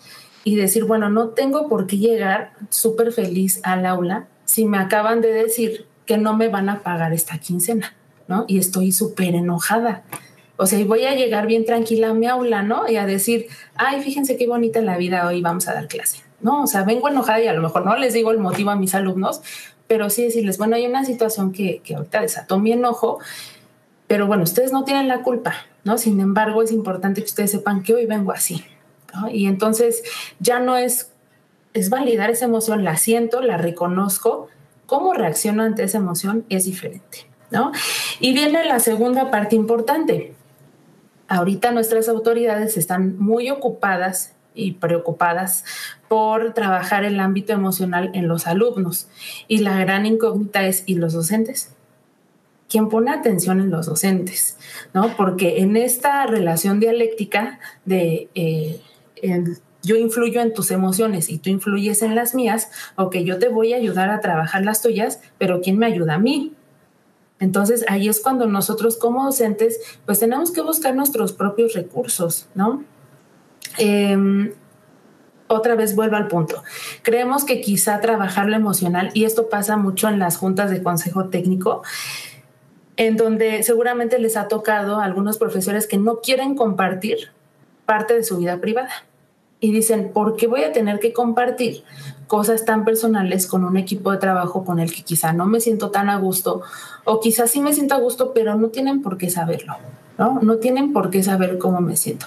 y 0.45 0.57
decir, 0.57 0.85
bueno, 0.85 1.11
no 1.11 1.29
tengo 1.29 1.69
por 1.69 1.87
qué 1.87 1.99
llegar 1.99 2.53
súper 2.71 3.13
feliz 3.13 3.61
al 3.63 3.87
aula 3.87 4.27
si 4.45 4.65
me 4.65 4.79
acaban 4.79 5.21
de 5.21 5.33
decir 5.33 5.87
que 6.07 6.19
no 6.19 6.37
me 6.37 6.49
van 6.49 6.69
a 6.69 6.81
pagar 6.81 7.13
esta 7.13 7.39
quincena, 7.39 7.95
¿no? 8.27 8.45
Y 8.49 8.59
estoy 8.59 8.91
súper 8.91 9.35
enojada. 9.35 10.03
O 10.57 10.67
sea, 10.67 10.79
y 10.79 10.85
voy 10.85 11.05
a 11.05 11.15
llegar 11.15 11.47
bien 11.47 11.65
tranquila 11.65 12.11
a 12.11 12.15
mi 12.15 12.27
aula, 12.27 12.63
¿no? 12.63 12.89
Y 12.89 12.97
a 12.97 13.07
decir, 13.07 13.47
ay, 13.77 14.03
fíjense 14.03 14.37
qué 14.37 14.47
bonita 14.47 14.81
la 14.81 14.97
vida 14.97 15.27
hoy, 15.27 15.41
vamos 15.41 15.69
a 15.69 15.75
dar 15.75 15.87
clase, 15.87 16.23
¿no? 16.41 16.65
O 16.65 16.67
sea, 16.67 16.83
vengo 16.83 17.09
enojada 17.09 17.41
y 17.41 17.47
a 17.47 17.53
lo 17.53 17.63
mejor 17.63 17.85
no 17.85 17.97
les 17.97 18.13
digo 18.13 18.33
el 18.33 18.39
motivo 18.39 18.71
a 18.71 18.77
mis 18.77 18.95
alumnos, 18.95 19.41
pero 19.87 20.11
sí 20.11 20.25
decirles, 20.25 20.59
bueno, 20.59 20.77
hay 20.77 20.87
una 20.87 21.05
situación 21.05 21.53
que, 21.53 21.81
que 21.85 21.95
ahorita 21.95 22.21
desató 22.21 22.59
mi 22.59 22.73
enojo, 22.73 23.21
pero 24.11 24.26
bueno, 24.26 24.43
ustedes 24.43 24.73
no 24.73 24.83
tienen 24.83 25.07
la 25.07 25.23
culpa, 25.23 25.55
¿no? 25.85 25.97
Sin 25.97 26.19
embargo, 26.19 26.64
es 26.64 26.73
importante 26.73 27.21
que 27.21 27.26
ustedes 27.26 27.52
sepan 27.52 27.85
que 27.85 27.95
hoy 27.95 28.07
vengo 28.07 28.33
así. 28.33 28.64
Y 29.31 29.47
entonces 29.47 30.02
ya 30.40 30.59
no 30.59 30.76
es, 30.76 31.12
es 31.75 31.90
validar 31.90 32.29
esa 32.29 32.47
emoción, 32.47 32.83
la 32.83 32.97
siento, 32.97 33.40
la 33.40 33.57
reconozco, 33.57 34.49
cómo 34.87 35.14
reacciono 35.14 35.62
ante 35.62 35.85
esa 35.85 35.99
emoción 35.99 36.45
es 36.49 36.64
diferente, 36.64 37.29
¿no? 37.52 37.71
Y 38.19 38.33
viene 38.33 38.64
la 38.64 38.81
segunda 38.81 39.31
parte 39.31 39.55
importante, 39.55 40.35
ahorita 41.29 41.71
nuestras 41.71 42.09
autoridades 42.09 42.76
están 42.76 43.17
muy 43.17 43.49
ocupadas 43.49 44.35
y 44.57 44.73
preocupadas 44.73 45.64
por 46.09 46.52
trabajar 46.52 47.05
el 47.05 47.21
ámbito 47.21 47.52
emocional 47.52 48.11
en 48.14 48.26
los 48.26 48.49
alumnos. 48.49 49.07
Y 49.47 49.59
la 49.59 49.79
gran 49.79 50.05
incógnita 50.05 50.67
es, 50.67 50.83
¿y 50.87 50.97
los 50.97 51.12
docentes? 51.12 51.76
¿Quién 52.71 52.89
pone 52.89 53.11
atención 53.11 53.61
en 53.61 53.71
los 53.71 53.87
docentes? 53.87 54.57
¿No? 54.95 55.17
Porque 55.17 55.59
en 55.59 55.77
esta 55.77 56.25
relación 56.27 56.81
dialéctica 56.81 57.59
de 57.85 58.31
eh, 58.35 58.81
yo 59.83 59.97
influyo 59.97 60.41
en 60.41 60.55
tus 60.55 60.71
emociones 60.71 61.31
y 61.31 61.39
tú 61.39 61.50
influyes 61.50 62.03
en 62.03 62.15
las 62.15 62.35
mías, 62.35 62.71
o 62.97 63.11
que 63.11 63.25
yo 63.25 63.39
te 63.39 63.49
voy 63.49 63.73
a 63.73 63.77
ayudar 63.77 64.11
a 64.11 64.21
trabajar 64.21 64.65
las 64.65 64.83
tuyas, 64.83 65.21
pero 65.39 65.61
¿quién 65.61 65.79
me 65.79 65.87
ayuda 65.87 66.15
a 66.15 66.19
mí? 66.19 66.55
Entonces 67.41 67.85
ahí 67.89 68.09
es 68.09 68.21
cuando 68.21 68.47
nosotros 68.47 68.99
como 68.99 69.25
docentes 69.25 69.81
pues 70.05 70.21
tenemos 70.21 70.53
que 70.53 70.61
buscar 70.61 70.95
nuestros 70.95 71.33
propios 71.33 71.73
recursos, 71.73 72.49
¿no? 72.55 72.85
Em, 73.79 74.53
otra 75.47 75.75
vez 75.75 75.97
vuelvo 75.97 76.17
al 76.17 76.29
punto. 76.29 76.62
Creemos 77.03 77.45
que 77.45 77.61
quizá 77.61 78.00
trabajar 78.00 78.47
lo 78.49 78.57
emocional, 78.57 79.11
y 79.15 79.25
esto 79.25 79.49
pasa 79.49 79.77
mucho 79.77 80.09
en 80.09 80.19
las 80.19 80.37
juntas 80.37 80.71
de 80.71 80.83
consejo 80.83 81.29
técnico, 81.29 81.83
en 83.00 83.16
donde 83.16 83.62
seguramente 83.62 84.19
les 84.19 84.37
ha 84.37 84.47
tocado 84.47 85.00
a 85.00 85.04
algunos 85.04 85.38
profesores 85.38 85.87
que 85.87 85.97
no 85.97 86.21
quieren 86.21 86.54
compartir 86.54 87.30
parte 87.87 88.12
de 88.12 88.23
su 88.23 88.37
vida 88.37 88.59
privada. 88.61 88.90
Y 89.59 89.73
dicen, 89.73 90.11
¿por 90.12 90.37
qué 90.37 90.47
voy 90.47 90.64
a 90.64 90.73
tener 90.73 90.99
que 91.00 91.14
compartir 91.14 91.83
cosas 92.26 92.66
tan 92.66 92.85
personales 92.85 93.47
con 93.47 93.64
un 93.64 93.78
equipo 93.78 94.12
de 94.12 94.19
trabajo 94.19 94.66
con 94.66 94.80
el 94.80 94.92
que 94.92 95.02
quizá 95.02 95.33
no 95.33 95.47
me 95.47 95.61
siento 95.61 95.90
tan 95.90 96.11
a 96.11 96.19
gusto 96.19 96.61
o 97.04 97.21
quizás 97.21 97.50
sí 97.50 97.62
me 97.62 97.73
siento 97.73 97.95
a 97.95 97.99
gusto, 97.99 98.35
pero 98.35 98.54
no 98.57 98.69
tienen 98.69 99.00
por 99.00 99.16
qué 99.16 99.30
saberlo. 99.30 99.78
¿no? 100.19 100.38
No 100.42 100.57
tienen 100.57 100.92
por 100.92 101.09
qué 101.09 101.23
saber 101.23 101.57
cómo 101.57 101.80
me 101.80 101.97
siento. 101.97 102.26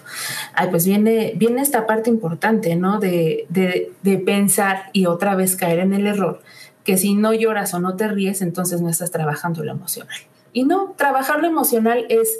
Ay, 0.56 0.70
pues 0.72 0.88
viene, 0.88 1.34
viene 1.36 1.62
esta 1.62 1.86
parte 1.86 2.10
importante, 2.10 2.76
¿no? 2.76 3.00
De, 3.00 3.46
de, 3.50 3.92
de 4.02 4.18
pensar 4.18 4.90
y 4.92 5.06
otra 5.06 5.36
vez 5.36 5.56
caer 5.56 5.78
en 5.78 5.94
el 5.94 6.08
error, 6.08 6.42
que 6.84 6.98
si 6.98 7.14
no 7.14 7.32
lloras 7.32 7.76
o 7.76 7.80
no 7.80 7.96
te 7.96 8.08
ríes, 8.08 8.42
entonces 8.42 8.82
no 8.82 8.90
estás 8.90 9.12
trabajando 9.12 9.64
lo 9.64 9.72
emocional. 9.72 10.18
Y 10.54 10.64
no, 10.64 10.94
trabajar 10.98 11.42
lo 11.42 11.48
emocional 11.48 12.06
es, 12.10 12.40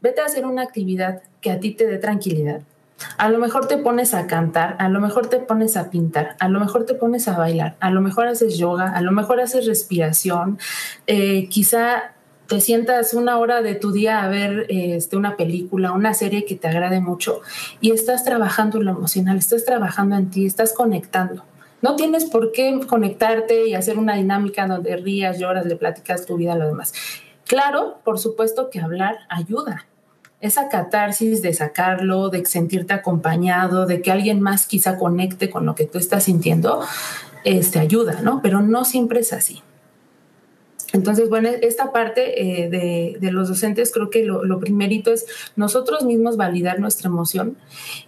vete 0.00 0.20
a 0.20 0.26
hacer 0.26 0.46
una 0.46 0.62
actividad 0.62 1.22
que 1.40 1.50
a 1.50 1.60
ti 1.60 1.72
te 1.72 1.86
dé 1.86 1.98
tranquilidad, 1.98 2.62
a 3.16 3.28
lo 3.28 3.38
mejor 3.38 3.66
te 3.66 3.78
pones 3.78 4.14
a 4.14 4.26
cantar, 4.26 4.76
a 4.78 4.88
lo 4.88 5.00
mejor 5.00 5.28
te 5.28 5.38
pones 5.38 5.76
a 5.76 5.90
pintar, 5.90 6.36
a 6.38 6.48
lo 6.48 6.60
mejor 6.60 6.84
te 6.84 6.94
pones 6.94 7.28
a 7.28 7.36
bailar, 7.36 7.76
a 7.80 7.90
lo 7.90 8.00
mejor 8.00 8.26
haces 8.26 8.58
yoga, 8.58 8.92
a 8.92 9.00
lo 9.00 9.12
mejor 9.12 9.40
haces 9.40 9.66
respiración, 9.66 10.58
eh, 11.06 11.48
quizá 11.48 12.12
te 12.46 12.60
sientas 12.60 13.14
una 13.14 13.38
hora 13.38 13.62
de 13.62 13.76
tu 13.76 13.92
día 13.92 14.22
a 14.22 14.28
ver 14.28 14.66
este, 14.68 15.16
una 15.16 15.36
película, 15.36 15.92
una 15.92 16.14
serie 16.14 16.44
que 16.44 16.56
te 16.56 16.68
agrade 16.68 17.00
mucho 17.00 17.42
y 17.80 17.92
estás 17.92 18.24
trabajando 18.24 18.82
lo 18.82 18.90
emocional, 18.90 19.38
estás 19.38 19.64
trabajando 19.64 20.16
en 20.16 20.30
ti, 20.30 20.46
estás 20.46 20.72
conectando. 20.72 21.44
No 21.80 21.96
tienes 21.96 22.26
por 22.26 22.52
qué 22.52 22.80
conectarte 22.86 23.68
y 23.68 23.74
hacer 23.74 23.98
una 23.98 24.16
dinámica 24.16 24.66
donde 24.66 24.96
rías, 24.96 25.38
lloras, 25.38 25.64
le 25.64 25.76
platicas 25.76 26.26
tu 26.26 26.36
vida 26.36 26.52
a 26.52 26.56
los 26.56 26.68
demás. 26.68 26.92
Claro, 27.50 27.98
por 28.04 28.20
supuesto 28.20 28.70
que 28.70 28.78
hablar 28.78 29.18
ayuda, 29.28 29.88
esa 30.40 30.68
catarsis 30.68 31.42
de 31.42 31.52
sacarlo, 31.52 32.28
de 32.28 32.46
sentirte 32.46 32.92
acompañado, 32.92 33.86
de 33.86 34.02
que 34.02 34.12
alguien 34.12 34.40
más 34.40 34.66
quizá 34.66 34.96
conecte 34.96 35.50
con 35.50 35.66
lo 35.66 35.74
que 35.74 35.84
tú 35.84 35.98
estás 35.98 36.22
sintiendo, 36.22 36.80
este, 37.42 37.80
ayuda, 37.80 38.20
¿no? 38.22 38.40
Pero 38.40 38.62
no 38.62 38.84
siempre 38.84 39.18
es 39.18 39.32
así. 39.32 39.64
Entonces, 40.92 41.28
bueno, 41.28 41.48
esta 41.48 41.90
parte 41.90 42.40
eh, 42.40 43.18
de, 43.20 43.32
los 43.32 43.48
docentes 43.48 43.90
creo 43.92 44.10
que 44.10 44.24
lo, 44.24 44.60
primerito 44.60 45.12
es 45.12 45.26
nosotros 45.56 46.04
mismos 46.04 46.36
validar 46.36 46.78
nuestra 46.78 47.08
emoción 47.08 47.56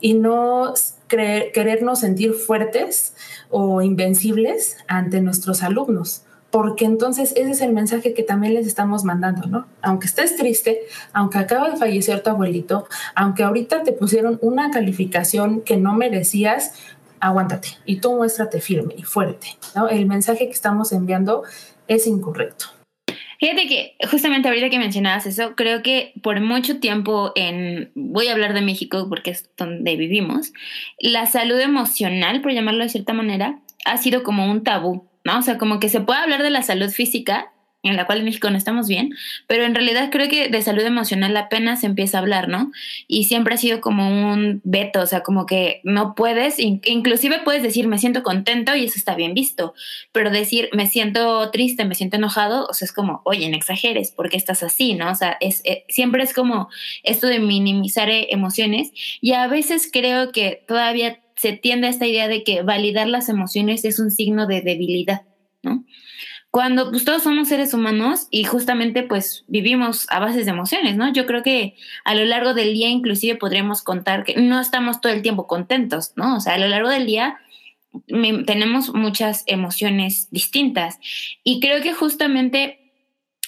y 0.01 0.15
no 0.15 0.73
querernos 1.09 1.99
sentir 1.99 2.35
fuertes 2.35 3.17
o 3.51 3.83
invencibles 3.83 4.77
ante 4.87 5.21
nuestros 5.21 5.65
alumnos 5.65 6.23
porque 6.53 6.85
entonces 6.85 7.33
ese 7.35 7.51
es 7.51 7.61
el 7.63 7.73
mensaje 7.73 8.13
que 8.13 8.23
también 8.23 8.53
les 8.53 8.67
estamos 8.67 9.05
mandando, 9.05 9.49
¿no? 9.49 9.67
Aunque 9.81 10.07
estés 10.07 10.37
triste, 10.37 10.83
aunque 11.15 11.39
acaba 11.39 11.71
de 11.71 11.79
fallecer 11.79 12.23
tu 12.23 12.29
abuelito, 12.29 12.87
aunque 13.15 13.43
ahorita 13.43 13.83
te 13.85 13.93
pusieron 13.93 14.39
una 14.43 14.71
calificación 14.71 15.63
que 15.63 15.79
no 15.79 15.95
merecías, 15.95 16.75
aguántate 17.21 17.69
y 17.87 18.01
tú 18.01 18.15
muéstrate 18.15 18.61
firme 18.61 18.95
y 18.99 19.03
fuerte, 19.03 19.57
¿no? 19.75 19.89
El 19.89 20.05
mensaje 20.05 20.47
que 20.47 20.53
estamos 20.53 20.93
enviando 20.93 21.43
es 21.89 22.07
incorrecto. 22.07 22.67
Fíjate 23.41 23.67
que 23.67 23.97
justamente 24.11 24.49
ahorita 24.49 24.69
que 24.69 24.79
mencionabas 24.79 25.25
eso, 25.25 25.55
creo 25.57 25.83
que 25.83 26.13
por 26.23 26.39
mucho 26.41 26.81
tiempo 26.81 27.33
en, 27.35 27.91
voy 27.95 28.29
a 28.29 28.33
hablar 28.33 28.53
de 28.53 28.61
México 28.61 29.07
porque 29.09 29.31
es 29.31 29.51
donde 29.57 29.97
vivimos, 29.97 30.53
la 30.99 31.25
salud 31.25 31.59
emocional, 31.59 32.43
por 32.43 32.53
llamarlo 32.53 32.85
de 32.85 32.91
cierta 32.91 33.15
manera, 33.15 33.59
ha 33.87 33.97
sido 33.97 34.23
como 34.23 34.51
un 34.51 34.63
tabú 34.63 35.09
¿no? 35.25 35.39
O 35.39 35.43
sea, 35.43 35.59
como 35.59 35.81
que 35.81 35.89
se 35.89 36.01
puede 36.01 36.21
hablar 36.21 36.43
de 36.43 36.51
la 36.51 36.63
salud 36.63 36.91
física, 36.91 37.52
en 37.83 37.97
la 37.97 38.07
cual 38.07 38.19
en 38.19 38.25
México 38.27 38.49
no 38.51 38.57
estamos 38.57 38.87
bien, 38.87 39.15
pero 39.47 39.65
en 39.65 39.75
realidad 39.75 40.11
creo 40.11 40.29
que 40.29 40.49
de 40.49 40.63
salud 40.63 40.83
emocional 40.83 41.37
apenas 41.37 41.81
se 41.81 41.87
empieza 41.87 42.19
a 42.19 42.21
hablar, 42.21 42.49
¿no? 42.49 42.71
Y 43.09 43.25
siempre 43.25 43.55
ha 43.55 43.59
sido 43.59 43.81
como 43.81 44.09
un 44.09 44.61
veto, 44.65 45.01
o 45.01 45.07
sea, 45.07 45.23
como 45.23 45.47
que 45.47 45.81
no 45.83 46.15
puedes, 46.15 46.59
inclusive 46.59 47.41
puedes 47.45 47.63
decir 47.63 47.89
me 47.89 47.99
siento 47.99 48.23
contento 48.23 48.77
y 48.77 48.85
eso 48.85 48.95
está 48.97 49.15
bien 49.17 49.35
visto, 49.35 49.75
pero 50.13 50.31
decir 50.31 50.69
me 50.73 50.87
siento 50.87 51.51
triste, 51.51 51.85
me 51.85 51.95
siento 51.95 52.17
enojado, 52.17 52.67
o 52.67 52.75
sea, 52.75 52.87
es 52.87 52.93
como, 52.93 53.21
oye, 53.25 53.49
no 53.49 53.57
exageres, 53.57 54.13
¿por 54.13 54.31
qué 54.31 54.37
estás 54.37 54.63
así, 54.63 54.95
no? 54.95 55.11
O 55.11 55.15
sea, 55.15 55.37
es, 55.41 55.63
eh, 55.65 55.85
siempre 55.89 56.23
es 56.23 56.33
como 56.33 56.69
esto 57.03 57.27
de 57.27 57.41
minimizar 57.41 58.11
eh, 58.11 58.29
emociones 58.31 58.93
y 59.21 59.33
a 59.33 59.49
veces 59.49 59.91
creo 59.93 60.31
que 60.31 60.65
todavía 60.69 61.19
se 61.35 61.53
tiende 61.53 61.89
a 61.89 61.91
esta 61.91 62.07
idea 62.07 62.29
de 62.29 62.45
que 62.45 62.63
validar 62.63 63.09
las 63.09 63.29
emociones 63.29 63.85
es 63.85 63.99
un 63.99 64.13
signo 64.13 64.47
de 64.47 64.61
debilidad, 64.61 65.23
¿no? 65.63 65.85
Cuando 66.53 66.91
pues, 66.91 67.07
todos 67.07 67.23
somos 67.23 67.49
seres 67.49 67.73
humanos 67.73 68.27
y 68.31 68.45
justamente 68.45 69.03
pues 69.05 69.43
vivimos 69.49 70.07
a 70.11 70.21
bases 70.21 70.45
de 70.45 70.51
emociones, 70.51 70.97
¿no? 70.97 71.11
Yo 71.11 71.25
creo 71.25 71.43
que 71.43 71.77
a 72.05 72.15
lo 72.15 72.27
largo 72.27 72.53
del 72.53 72.75
día 72.75 72.91
inclusive 72.91 73.37
podríamos 73.37 73.81
contar 73.81 74.23
que 74.23 74.37
no 74.37 74.61
estamos 74.61 75.01
todo 75.01 75.15
el 75.15 75.23
tiempo 75.23 75.47
contentos, 75.47 76.13
¿no? 76.15 76.37
O 76.37 76.41
sea, 76.41 76.53
a 76.53 76.59
lo 76.59 76.69
largo 76.69 76.91
del 76.91 77.07
día 77.07 77.39
tenemos 78.47 78.93
muchas 78.93 79.45
emociones 79.47 80.29
distintas 80.31 80.99
y 81.43 81.59
creo 81.61 81.81
que 81.81 81.95
justamente 81.95 82.83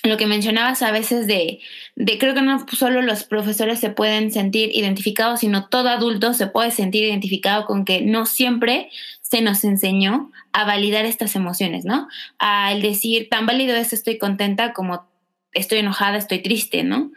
lo 0.03 0.17
que 0.17 0.27
mencionabas 0.27 0.81
a 0.81 0.91
veces 0.91 1.27
de, 1.27 1.61
de, 1.97 2.19
creo 2.19 2.33
que 2.33 2.41
no 2.41 2.65
solo 2.73 3.03
los 3.03 3.25
profesores 3.25 3.81
se 3.81 3.91
pueden 3.91 4.33
sentir 4.33 4.71
identificados, 4.75 5.41
sino 5.41 5.69
todo 5.69 5.91
adulto 5.91 6.33
se 6.33 6.47
puede 6.47 6.71
sentir 6.71 7.05
identificado 7.05 7.67
con 7.67 7.85
que 7.85 8.01
no 8.01 8.25
siempre 8.25 8.91
se 9.35 9.43
nos 9.43 9.64
enseñó 9.64 10.31
a 10.53 10.64
validar 10.64 11.07
estas 11.07 11.35
emociones, 11.35 11.85
¿no? 11.85 12.07
Al 12.38 12.81
decir, 12.83 13.29
tan 13.29 13.47
válido 13.47 13.75
es 13.75 13.93
estoy 13.93 14.17
contenta 14.17 14.73
como 14.73 15.09
estoy 15.53 15.79
enojada, 15.79 16.19
estoy 16.19 16.38
triste, 16.38 16.85
¿no? 16.85 17.11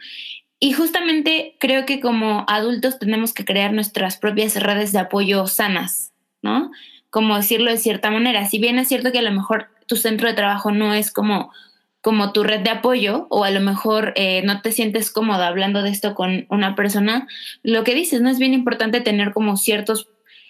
Y 0.58 0.72
justamente 0.72 1.54
creo 1.60 1.86
que 1.86 2.00
como 2.00 2.44
adultos 2.48 2.98
tenemos 2.98 3.32
que 3.32 3.44
crear 3.44 3.72
nuestras 3.72 4.16
propias 4.16 4.60
redes 4.60 4.90
de 4.90 4.98
apoyo 4.98 5.46
sanas, 5.46 6.12
¿no? 6.42 6.72
Como 7.08 7.36
decirlo 7.36 7.70
de 7.70 7.78
cierta 7.78 8.10
manera. 8.10 8.46
Si 8.46 8.58
bien 8.58 8.80
es 8.80 8.88
cierto 8.88 9.12
que 9.12 9.20
a 9.20 9.22
lo 9.22 9.30
mejor 9.30 9.68
tu 9.86 9.94
centro 9.94 10.26
de 10.26 10.34
trabajo 10.34 10.72
no 10.72 10.94
es 10.94 11.12
como, 11.12 11.52
como 12.00 12.32
tu 12.32 12.42
red 12.42 12.62
de 12.62 12.70
apoyo 12.70 13.28
o 13.30 13.44
a 13.44 13.52
lo 13.52 13.60
mejor 13.60 14.12
eh, 14.16 14.42
no 14.44 14.60
te 14.60 14.72
sientes 14.72 15.12
cómoda 15.12 15.46
hablando 15.46 15.82
de 15.82 15.90
esto 15.90 16.16
con 16.16 16.46
una 16.50 16.74
persona, 16.74 17.28
lo 17.62 17.84
que 17.84 17.94
dices, 17.94 18.20
¿no? 18.22 18.28
Es 18.28 18.40
bien 18.40 18.54
importante 18.54 19.00
tener 19.00 19.32
como 19.32 19.56
ciertos 19.56 20.08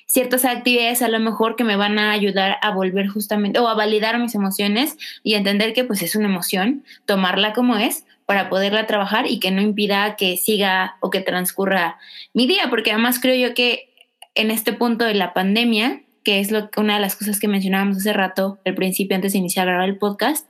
ciertas 0.08 0.46
actividades 0.46 1.02
a 1.02 1.08
lo 1.08 1.20
mejor 1.20 1.54
que 1.54 1.64
me 1.64 1.76
van 1.76 1.98
a 1.98 2.10
ayudar 2.10 2.56
a 2.62 2.72
volver 2.72 3.08
justamente 3.08 3.58
o 3.58 3.68
a 3.68 3.74
validar 3.74 4.18
mis 4.18 4.34
emociones 4.34 4.96
y 5.22 5.34
entender 5.34 5.74
que 5.74 5.84
pues 5.84 6.02
es 6.02 6.16
una 6.16 6.26
emoción, 6.26 6.82
tomarla 7.04 7.52
como 7.52 7.76
es 7.76 8.04
para 8.24 8.48
poderla 8.48 8.86
trabajar 8.86 9.26
y 9.30 9.38
que 9.38 9.50
no 9.50 9.60
impida 9.60 10.16
que 10.16 10.36
siga 10.38 10.96
o 11.00 11.10
que 11.10 11.20
transcurra 11.20 11.98
mi 12.32 12.46
día, 12.46 12.68
porque 12.70 12.90
además 12.90 13.20
creo 13.20 13.48
yo 13.48 13.54
que 13.54 13.94
en 14.34 14.50
este 14.50 14.72
punto 14.72 15.04
de 15.04 15.14
la 15.14 15.34
pandemia, 15.34 16.02
que 16.24 16.40
es 16.40 16.50
lo, 16.50 16.70
una 16.78 16.94
de 16.94 17.00
las 17.00 17.14
cosas 17.14 17.38
que 17.38 17.48
mencionábamos 17.48 17.98
hace 17.98 18.12
rato, 18.12 18.58
al 18.64 18.74
principio, 18.74 19.14
antes 19.14 19.32
de 19.32 19.38
iniciar 19.38 19.68
a 19.68 19.72
grabar 19.72 19.88
el 19.90 19.98
podcast, 19.98 20.46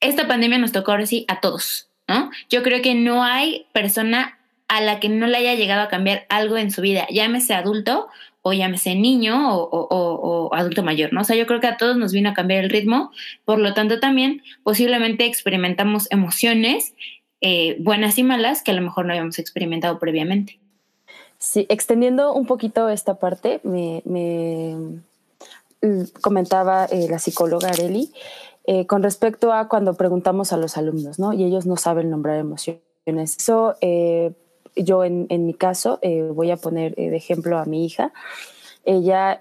esta 0.00 0.28
pandemia 0.28 0.58
nos 0.58 0.72
tocó 0.72 0.90
ahora 0.90 1.06
sí 1.06 1.24
a 1.28 1.40
todos, 1.40 1.88
¿no? 2.06 2.30
Yo 2.50 2.62
creo 2.62 2.82
que 2.82 2.94
no 2.94 3.24
hay 3.24 3.66
persona 3.72 4.38
a 4.68 4.80
la 4.80 5.00
que 5.00 5.08
no 5.08 5.26
le 5.26 5.38
haya 5.38 5.54
llegado 5.54 5.82
a 5.82 5.88
cambiar 5.88 6.26
algo 6.28 6.58
en 6.58 6.70
su 6.70 6.82
vida, 6.82 7.06
llámese 7.10 7.54
adulto 7.54 8.08
o 8.46 8.52
llámese 8.52 8.94
niño 8.94 9.56
o, 9.56 10.54
adulto 10.54 10.82
mayor, 10.82 11.14
¿no? 11.14 11.22
O 11.22 11.24
sea, 11.24 11.34
yo 11.34 11.46
creo 11.46 11.60
que 11.60 11.66
a 11.66 11.78
todos 11.78 11.96
nos 11.96 12.12
vino 12.12 12.28
a 12.28 12.34
cambiar 12.34 12.62
el 12.62 12.68
ritmo, 12.68 13.10
por 13.46 13.58
lo 13.58 13.72
tanto 13.72 14.00
también 14.00 14.42
posiblemente 14.62 15.24
experimentamos 15.24 16.06
emociones 16.10 16.92
eh, 17.40 17.78
buenas 17.80 18.18
y 18.18 18.22
malas 18.22 18.62
que 18.62 18.72
a 18.72 18.74
lo 18.74 18.82
mejor 18.82 19.06
no 19.06 19.12
habíamos 19.12 19.38
experimentado 19.38 19.98
previamente. 19.98 20.60
Sí, 21.38 21.64
extendiendo 21.70 22.34
un 22.34 22.44
poquito 22.44 22.90
esta 22.90 23.14
parte, 23.14 23.60
me, 23.64 24.02
mm, 24.04 26.02
comentaba 26.20 26.84
eh, 26.84 27.06
la 27.08 27.18
psicóloga 27.18 27.70
Areli 27.70 28.12
eh, 28.66 28.86
con 28.86 29.02
respecto 29.02 29.54
a 29.54 29.68
cuando 29.68 29.94
preguntamos 29.94 30.52
a 30.52 30.58
los 30.58 30.76
alumnos, 30.76 31.18
¿no? 31.18 31.32
Y 31.32 31.44
ellos 31.44 31.64
no 31.64 31.78
saben 31.78 32.10
nombrar 32.10 32.38
emociones. 32.38 32.82
Eso, 33.06 33.74
yo 34.76 35.04
en, 35.04 35.28
mi 35.28 35.54
caso, 35.54 36.00
voy 36.32 36.50
a 36.50 36.56
poner 36.56 36.94
de 36.94 37.16
ejemplo 37.16 37.58
a 37.58 37.64
mi 37.64 37.84
hija. 37.84 38.12
Ella, 38.84 39.40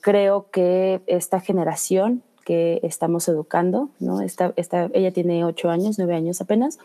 creo 0.00 0.50
que 0.50 1.02
esta 1.06 1.40
generación 1.40 2.22
que 2.44 2.80
estamos 2.82 3.28
educando, 3.28 3.90
¿no? 4.00 4.20
Esta, 4.22 4.52
esta, 4.56 4.90
ella 4.92 5.12
tiene 5.12 5.44
ocho 5.44 5.70
años, 5.70 5.98
nueve 5.98 6.14
años 6.14 6.40
apenas, 6.40 6.78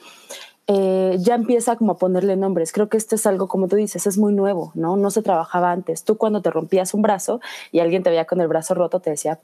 eh, 0.68 1.18
ya 1.20 1.36
empieza 1.36 1.76
como 1.76 1.94
a 1.94 1.98
ponerle 1.98 2.36
nombres. 2.36 2.72
Creo 2.72 2.90
que 2.90 2.98
esto 2.98 3.16
es 3.16 3.26
algo, 3.26 3.48
como 3.48 3.68
tú 3.68 3.76
dices, 3.76 4.08
es 4.08 4.18
muy 4.18 4.34
nuevo, 4.34 4.72
¿no? 4.74 4.98
No 4.98 5.12
se 5.12 5.22
trabajaba 5.22 5.72
antes. 5.72 6.04
Tú 6.04 6.18
cuando 6.18 6.42
te 6.42 6.50
rompías 6.50 6.94
un 6.94 7.02
brazo 7.02 7.40
y 7.72 7.80
alguien 7.80 8.04
te 8.04 8.10
veía 8.10 8.26
con 8.26 8.42
el 8.42 8.48
brazo 8.48 8.74
roto, 8.74 9.00
te 9.00 9.12
decía, 9.12 9.40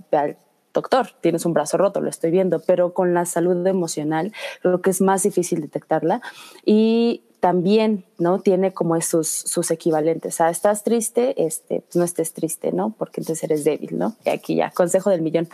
doctor, 0.73 1.07
tienes 1.21 1.45
un 1.45 1.53
brazo 1.53 1.77
roto, 1.77 2.01
lo 2.01 2.09
estoy 2.09 2.31
viendo, 2.31 2.59
pero 2.59 2.93
con 2.93 3.13
la 3.13 3.25
salud 3.25 3.65
emocional 3.67 4.33
creo 4.61 4.81
que 4.81 4.89
es 4.89 5.01
más 5.01 5.23
difícil 5.23 5.61
detectarla 5.61 6.21
y 6.65 7.23
también, 7.41 8.05
¿no? 8.19 8.39
Tiene 8.39 8.71
como 8.71 9.01
sus, 9.01 9.27
sus 9.27 9.71
equivalentes. 9.71 10.39
Ah, 10.39 10.51
estás 10.51 10.83
triste, 10.83 11.43
este, 11.43 11.81
pues 11.81 11.95
no 11.95 12.03
estés 12.03 12.33
triste, 12.33 12.71
¿no? 12.71 12.93
Porque 12.97 13.19
entonces 13.19 13.43
eres 13.43 13.63
débil, 13.63 13.97
¿no? 13.97 14.15
Y 14.23 14.29
aquí 14.29 14.55
ya, 14.55 14.69
consejo 14.69 15.09
del 15.09 15.21
millón. 15.21 15.49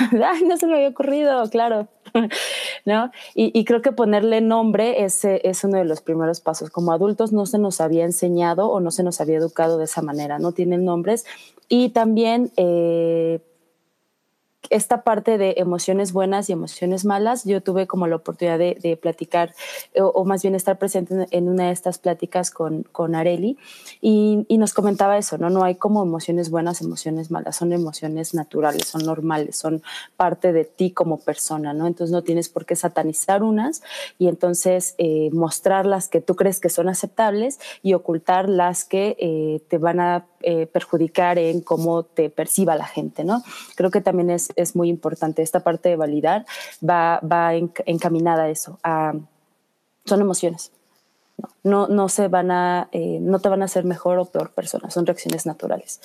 Ay, 0.24 0.44
no 0.44 0.56
se 0.56 0.66
me 0.66 0.76
había 0.76 0.88
ocurrido, 0.88 1.48
claro, 1.50 1.88
¿no? 2.86 3.12
Y, 3.34 3.64
creo 3.66 3.82
que 3.82 3.92
ponerle 3.92 4.40
nombre 4.40 5.04
es, 5.04 5.24
es 5.24 5.62
uno 5.62 5.76
de 5.76 5.84
los 5.84 6.00
primeros 6.00 6.40
pasos. 6.40 6.70
Como 6.70 6.92
adultos 6.92 7.32
no 7.32 7.44
se 7.44 7.58
nos 7.58 7.82
había 7.82 8.04
enseñado 8.04 8.68
o 8.68 8.80
no 8.80 8.90
se 8.90 9.02
nos 9.02 9.20
había 9.20 9.36
educado 9.36 9.76
de 9.76 9.84
esa 9.84 10.00
manera, 10.00 10.38
no 10.38 10.52
tienen 10.52 10.84
nombres. 10.84 11.26
Y 11.68 11.90
también... 11.90 12.50
Eh, 12.56 13.40
esta 14.70 15.02
parte 15.02 15.38
de 15.38 15.54
emociones 15.58 16.12
buenas 16.12 16.48
y 16.48 16.52
emociones 16.52 17.04
malas, 17.04 17.44
yo 17.44 17.62
tuve 17.62 17.86
como 17.86 18.06
la 18.06 18.16
oportunidad 18.16 18.58
de, 18.58 18.98
platicar 19.00 19.54
o, 19.98 20.24
más 20.24 20.42
bien 20.42 20.54
estar 20.54 20.78
presente 20.78 21.26
en, 21.30 21.48
una 21.48 21.66
de 21.66 21.72
estas 21.72 21.98
pláticas 21.98 22.50
con, 22.50 22.82
con 22.84 23.14
Areli 23.14 23.58
y, 24.00 24.46
nos 24.56 24.72
comentaba 24.72 25.18
eso, 25.18 25.36
¿no? 25.36 25.50
No 25.50 25.64
hay 25.64 25.74
como 25.74 26.02
emociones 26.02 26.50
buenas, 26.50 26.80
emociones 26.80 27.30
malas, 27.30 27.56
son 27.56 27.74
emociones 27.74 28.32
naturales, 28.32 28.88
son 28.88 29.04
normales, 29.04 29.56
son 29.56 29.82
parte 30.16 30.52
de 30.52 30.64
ti 30.64 30.90
como 30.90 31.18
persona, 31.18 31.74
¿no? 31.74 31.86
Entonces 31.86 32.12
no 32.12 32.22
tienes 32.22 32.48
por 32.48 32.64
qué 32.64 32.74
satanizar 32.74 33.42
unas 33.42 33.82
y 34.18 34.28
entonces 34.28 34.94
eh, 34.96 35.28
mostrar 35.32 35.84
las 35.84 36.08
que 36.08 36.22
tú 36.22 36.36
crees 36.36 36.58
que 36.58 36.70
son 36.70 36.88
aceptables 36.88 37.60
y 37.82 37.92
ocultar 37.92 38.48
las 38.48 38.84
que 38.84 39.16
eh, 39.18 39.60
te 39.68 39.78
van 39.78 40.00
a 40.00 40.26
eh, 40.42 40.66
perjudicar 40.66 41.38
en 41.38 41.60
cómo 41.60 42.04
te 42.04 42.30
perciba 42.30 42.76
la 42.76 42.86
gente, 42.86 43.24
¿no? 43.24 43.42
Creo 43.74 43.90
que 43.90 44.00
también 44.00 44.30
es, 44.30 44.52
es 44.56 44.76
muy 44.76 44.88
importante. 44.88 45.42
Esta 45.42 45.60
parte 45.60 45.88
de 45.88 45.96
validar 45.96 46.46
va, 46.88 47.20
va 47.20 47.54
encaminada 47.54 48.44
a 48.44 48.50
eso, 48.50 48.78
son 50.04 50.20
emociones. 50.20 50.72
No, 51.62 51.88
no, 51.88 52.08
se 52.08 52.28
van 52.28 52.50
a, 52.50 52.88
eh, 52.92 53.18
no 53.20 53.40
te 53.40 53.48
van 53.48 53.62
a 53.62 53.66
hacer 53.66 53.84
mejor 53.84 54.18
o 54.18 54.24
peor 54.26 54.52
persona, 54.52 54.90
son 54.90 55.04
reacciones 55.04 55.46
naturales. 55.46 56.00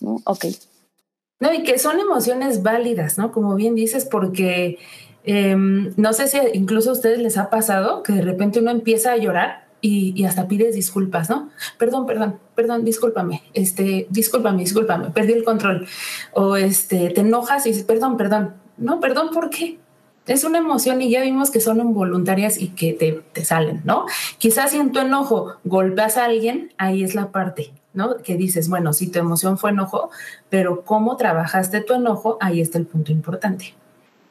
¿no? 0.00 0.18
Ok. 0.24 0.46
No, 1.40 1.52
y 1.52 1.62
que 1.62 1.78
son 1.78 1.98
emociones 1.98 2.62
válidas, 2.62 3.18
¿no? 3.18 3.32
Como 3.32 3.54
bien 3.54 3.74
dices, 3.74 4.04
porque 4.04 4.78
em, 5.24 5.92
no 5.96 6.12
sé 6.12 6.28
si 6.28 6.38
incluso 6.54 6.90
a 6.90 6.92
ustedes 6.92 7.18
les 7.18 7.38
ha 7.38 7.50
pasado 7.50 8.02
que 8.02 8.12
de 8.12 8.22
repente 8.22 8.60
uno 8.60 8.70
empieza 8.70 9.12
a 9.12 9.16
llorar 9.16 9.69
y, 9.80 10.24
hasta 10.24 10.48
pides 10.48 10.74
disculpas, 10.74 11.30
¿no? 11.30 11.50
Perdón, 11.78 12.06
perdón, 12.06 12.38
perdón, 12.54 12.84
discúlpame, 12.84 13.42
este, 13.54 14.06
discúlpame, 14.10 14.60
discúlpame, 14.60 15.10
perdí 15.10 15.32
el 15.32 15.44
control. 15.44 15.86
O 16.32 16.56
este, 16.56 17.10
te 17.10 17.22
enojas 17.22 17.66
y 17.66 17.70
dices, 17.70 17.84
perdón, 17.84 18.16
perdón. 18.16 18.54
No, 18.76 19.00
perdón, 19.00 19.30
¿por 19.32 19.50
qué? 19.50 19.78
Es 20.26 20.44
una 20.44 20.58
emoción 20.58 21.02
y 21.02 21.10
ya 21.10 21.22
vimos 21.22 21.50
que 21.50 21.60
son 21.60 21.80
involuntarias 21.80 22.60
y 22.60 22.68
que 22.68 22.92
te, 22.92 23.22
te 23.32 23.44
salen, 23.44 23.82
¿no? 23.84 24.06
Quizás 24.38 24.70
si 24.70 24.90
tu 24.90 25.00
enojo 25.00 25.56
golpeas 25.64 26.16
a 26.16 26.26
alguien, 26.26 26.72
ahí 26.78 27.02
es 27.02 27.14
la 27.14 27.32
parte, 27.32 27.72
¿no? 27.94 28.18
Que 28.18 28.36
dices, 28.36 28.68
bueno, 28.68 28.92
si 28.92 29.08
tu 29.10 29.18
emoción 29.18 29.58
fue 29.58 29.70
enojo, 29.70 30.10
pero 30.48 30.84
cómo 30.84 31.16
trabajaste 31.16 31.80
tu 31.80 31.94
enojo, 31.94 32.38
ahí 32.40 32.60
está 32.60 32.78
el 32.78 32.86
punto 32.86 33.12
importante, 33.12 33.74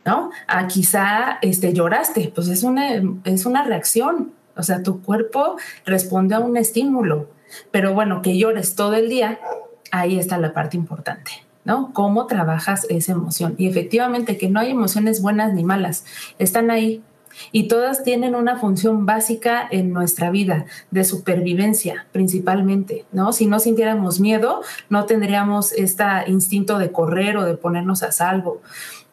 ¿no? 0.06 0.32
Ah, 0.48 0.68
quizá 0.68 1.40
este, 1.42 1.74
lloraste, 1.74 2.32
pues 2.34 2.48
es 2.48 2.64
una, 2.64 3.02
es 3.26 3.46
una 3.46 3.64
reacción, 3.64 4.34
o 4.60 4.64
sea, 4.64 4.84
tu 4.84 5.02
cuerpo 5.02 5.56
responde 5.86 6.36
a 6.36 6.40
un 6.40 6.58
estímulo, 6.58 7.30
pero 7.72 7.94
bueno, 7.94 8.22
que 8.22 8.38
llores 8.38 8.76
todo 8.76 8.94
el 8.94 9.10
día, 9.10 9.40
ahí 9.92 10.20
está 10.20 10.38
la 10.38 10.54
parte 10.54 10.76
importante, 10.76 11.32
¿no? 11.64 11.94
Cómo 11.94 12.28
trabajas 12.28 12.86
esa 12.90 13.14
emoción. 13.14 13.56
Y 13.58 13.68
efectivamente 13.68 14.38
que 14.38 14.50
no 14.50 14.60
hay 14.60 14.72
emociones 14.72 15.22
buenas 15.22 15.54
ni 15.54 15.64
malas, 15.64 16.06
están 16.38 16.72
ahí. 16.72 17.02
Y 17.54 17.70
todas 17.70 18.04
tienen 18.04 18.36
una 18.36 18.58
función 18.58 19.06
básica 19.06 19.66
en 19.72 19.94
nuestra 19.94 20.30
vida, 20.30 20.66
de 20.92 21.06
supervivencia 21.06 22.08
principalmente, 22.12 23.06
¿no? 23.14 23.32
Si 23.32 23.46
no 23.46 23.60
sintiéramos 23.60 24.20
miedo, 24.20 24.62
no 24.90 25.06
tendríamos 25.06 25.72
este 25.72 26.04
instinto 26.28 26.80
de 26.80 26.92
correr 26.92 27.38
o 27.38 27.46
de 27.46 27.56
ponernos 27.56 28.04
a 28.04 28.12
salvo. 28.12 28.62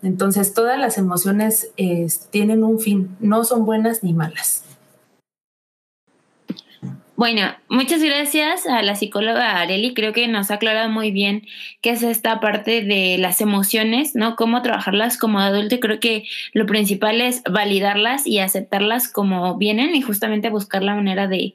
Entonces, 0.03 0.55
todas 0.55 0.79
las 0.79 0.99
emociones 0.99 1.71
eh, 1.77 2.09
tienen 2.31 2.65
un 2.65 2.81
fin, 2.81 3.17
no 3.21 3.45
son 3.45 3.65
buenas 3.65 4.03
ni 4.03 4.13
malas. 4.13 4.66
Bueno, 7.17 7.57
muchas 7.71 8.03
gracias 8.03 8.67
a 8.67 8.83
la 8.83 8.95
psicóloga 8.95 9.59
Areli. 9.59 9.95
Creo 9.95 10.13
que 10.13 10.29
nos 10.29 10.51
ha 10.51 10.55
aclarado 10.55 10.91
muy 10.91 11.11
bien 11.13 11.47
qué 11.81 11.91
es 11.91 12.03
esta 12.03 12.41
parte 12.41 12.83
de 12.83 13.17
las 13.17 13.41
emociones, 13.41 14.15
¿no? 14.15 14.37
Cómo 14.37 14.61
trabajarlas 14.61 15.17
como 15.17 15.39
adulto. 15.41 15.77
Y 15.77 15.81
creo 15.81 15.99
que 15.99 16.25
lo 16.53 16.67
principal 16.67 17.23
es 17.23 17.43
validarlas 17.51 18.27
y 18.27 18.39
aceptarlas 18.39 19.09
como 19.09 19.57
vienen 19.57 19.95
y 19.95 20.03
justamente 20.03 20.51
buscar 20.51 20.83
la 20.83 20.95
manera 20.95 21.27
de, 21.27 21.55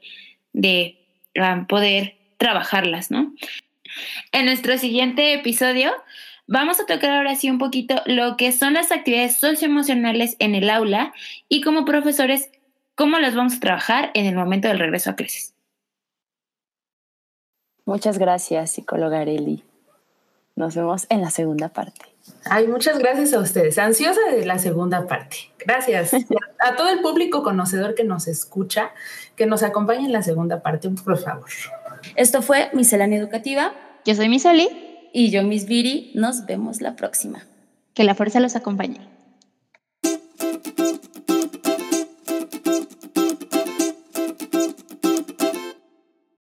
de 0.52 0.98
ah, 1.40 1.64
poder 1.68 2.16
trabajarlas, 2.38 3.12
¿no? 3.12 3.32
En 4.32 4.46
nuestro 4.46 4.76
siguiente 4.78 5.32
episodio 5.34 5.92
vamos 6.48 6.80
a 6.80 6.86
tocar 6.86 7.10
ahora 7.10 7.36
sí 7.36 7.48
un 7.48 7.58
poquito 7.58 8.02
lo 8.06 8.36
que 8.36 8.50
son 8.50 8.74
las 8.74 8.90
actividades 8.90 9.38
socioemocionales 9.38 10.34
en 10.40 10.56
el 10.56 10.68
aula 10.68 11.12
y 11.48 11.60
como 11.60 11.84
profesores 11.84 12.50
cómo 12.96 13.18
las 13.20 13.36
vamos 13.36 13.54
a 13.54 13.60
trabajar 13.60 14.10
en 14.14 14.26
el 14.26 14.34
momento 14.34 14.66
del 14.66 14.80
regreso 14.80 15.10
a 15.10 15.16
clases. 15.16 15.51
Muchas 17.84 18.18
gracias, 18.18 18.70
psicóloga 18.72 19.20
Areli. 19.20 19.64
Nos 20.54 20.74
vemos 20.76 21.06
en 21.08 21.20
la 21.20 21.30
segunda 21.30 21.70
parte. 21.70 22.12
Ay, 22.44 22.68
muchas 22.68 22.98
gracias 22.98 23.32
a 23.32 23.40
ustedes. 23.40 23.78
Ansiosa 23.78 24.20
de 24.30 24.46
la 24.46 24.58
segunda 24.58 25.06
parte. 25.06 25.36
Gracias 25.58 26.12
a 26.58 26.76
todo 26.76 26.88
el 26.90 27.00
público 27.00 27.42
conocedor 27.42 27.94
que 27.94 28.04
nos 28.04 28.28
escucha, 28.28 28.90
que 29.36 29.46
nos 29.46 29.62
acompañe 29.62 30.04
en 30.04 30.12
la 30.12 30.22
segunda 30.22 30.62
parte, 30.62 30.88
por 30.90 31.18
favor. 31.18 31.48
Esto 32.16 32.42
fue 32.42 32.70
Miscelánea 32.72 33.18
Educativa. 33.18 33.72
Yo 34.04 34.14
soy 34.14 34.28
Miseli. 34.28 34.68
Y 35.12 35.30
yo, 35.30 35.42
Miss 35.42 35.66
Viri. 35.66 36.12
Nos 36.14 36.46
vemos 36.46 36.80
la 36.80 36.96
próxima. 36.96 37.44
Que 37.94 38.04
la 38.04 38.14
fuerza 38.14 38.40
los 38.40 38.56
acompañe. 38.56 39.11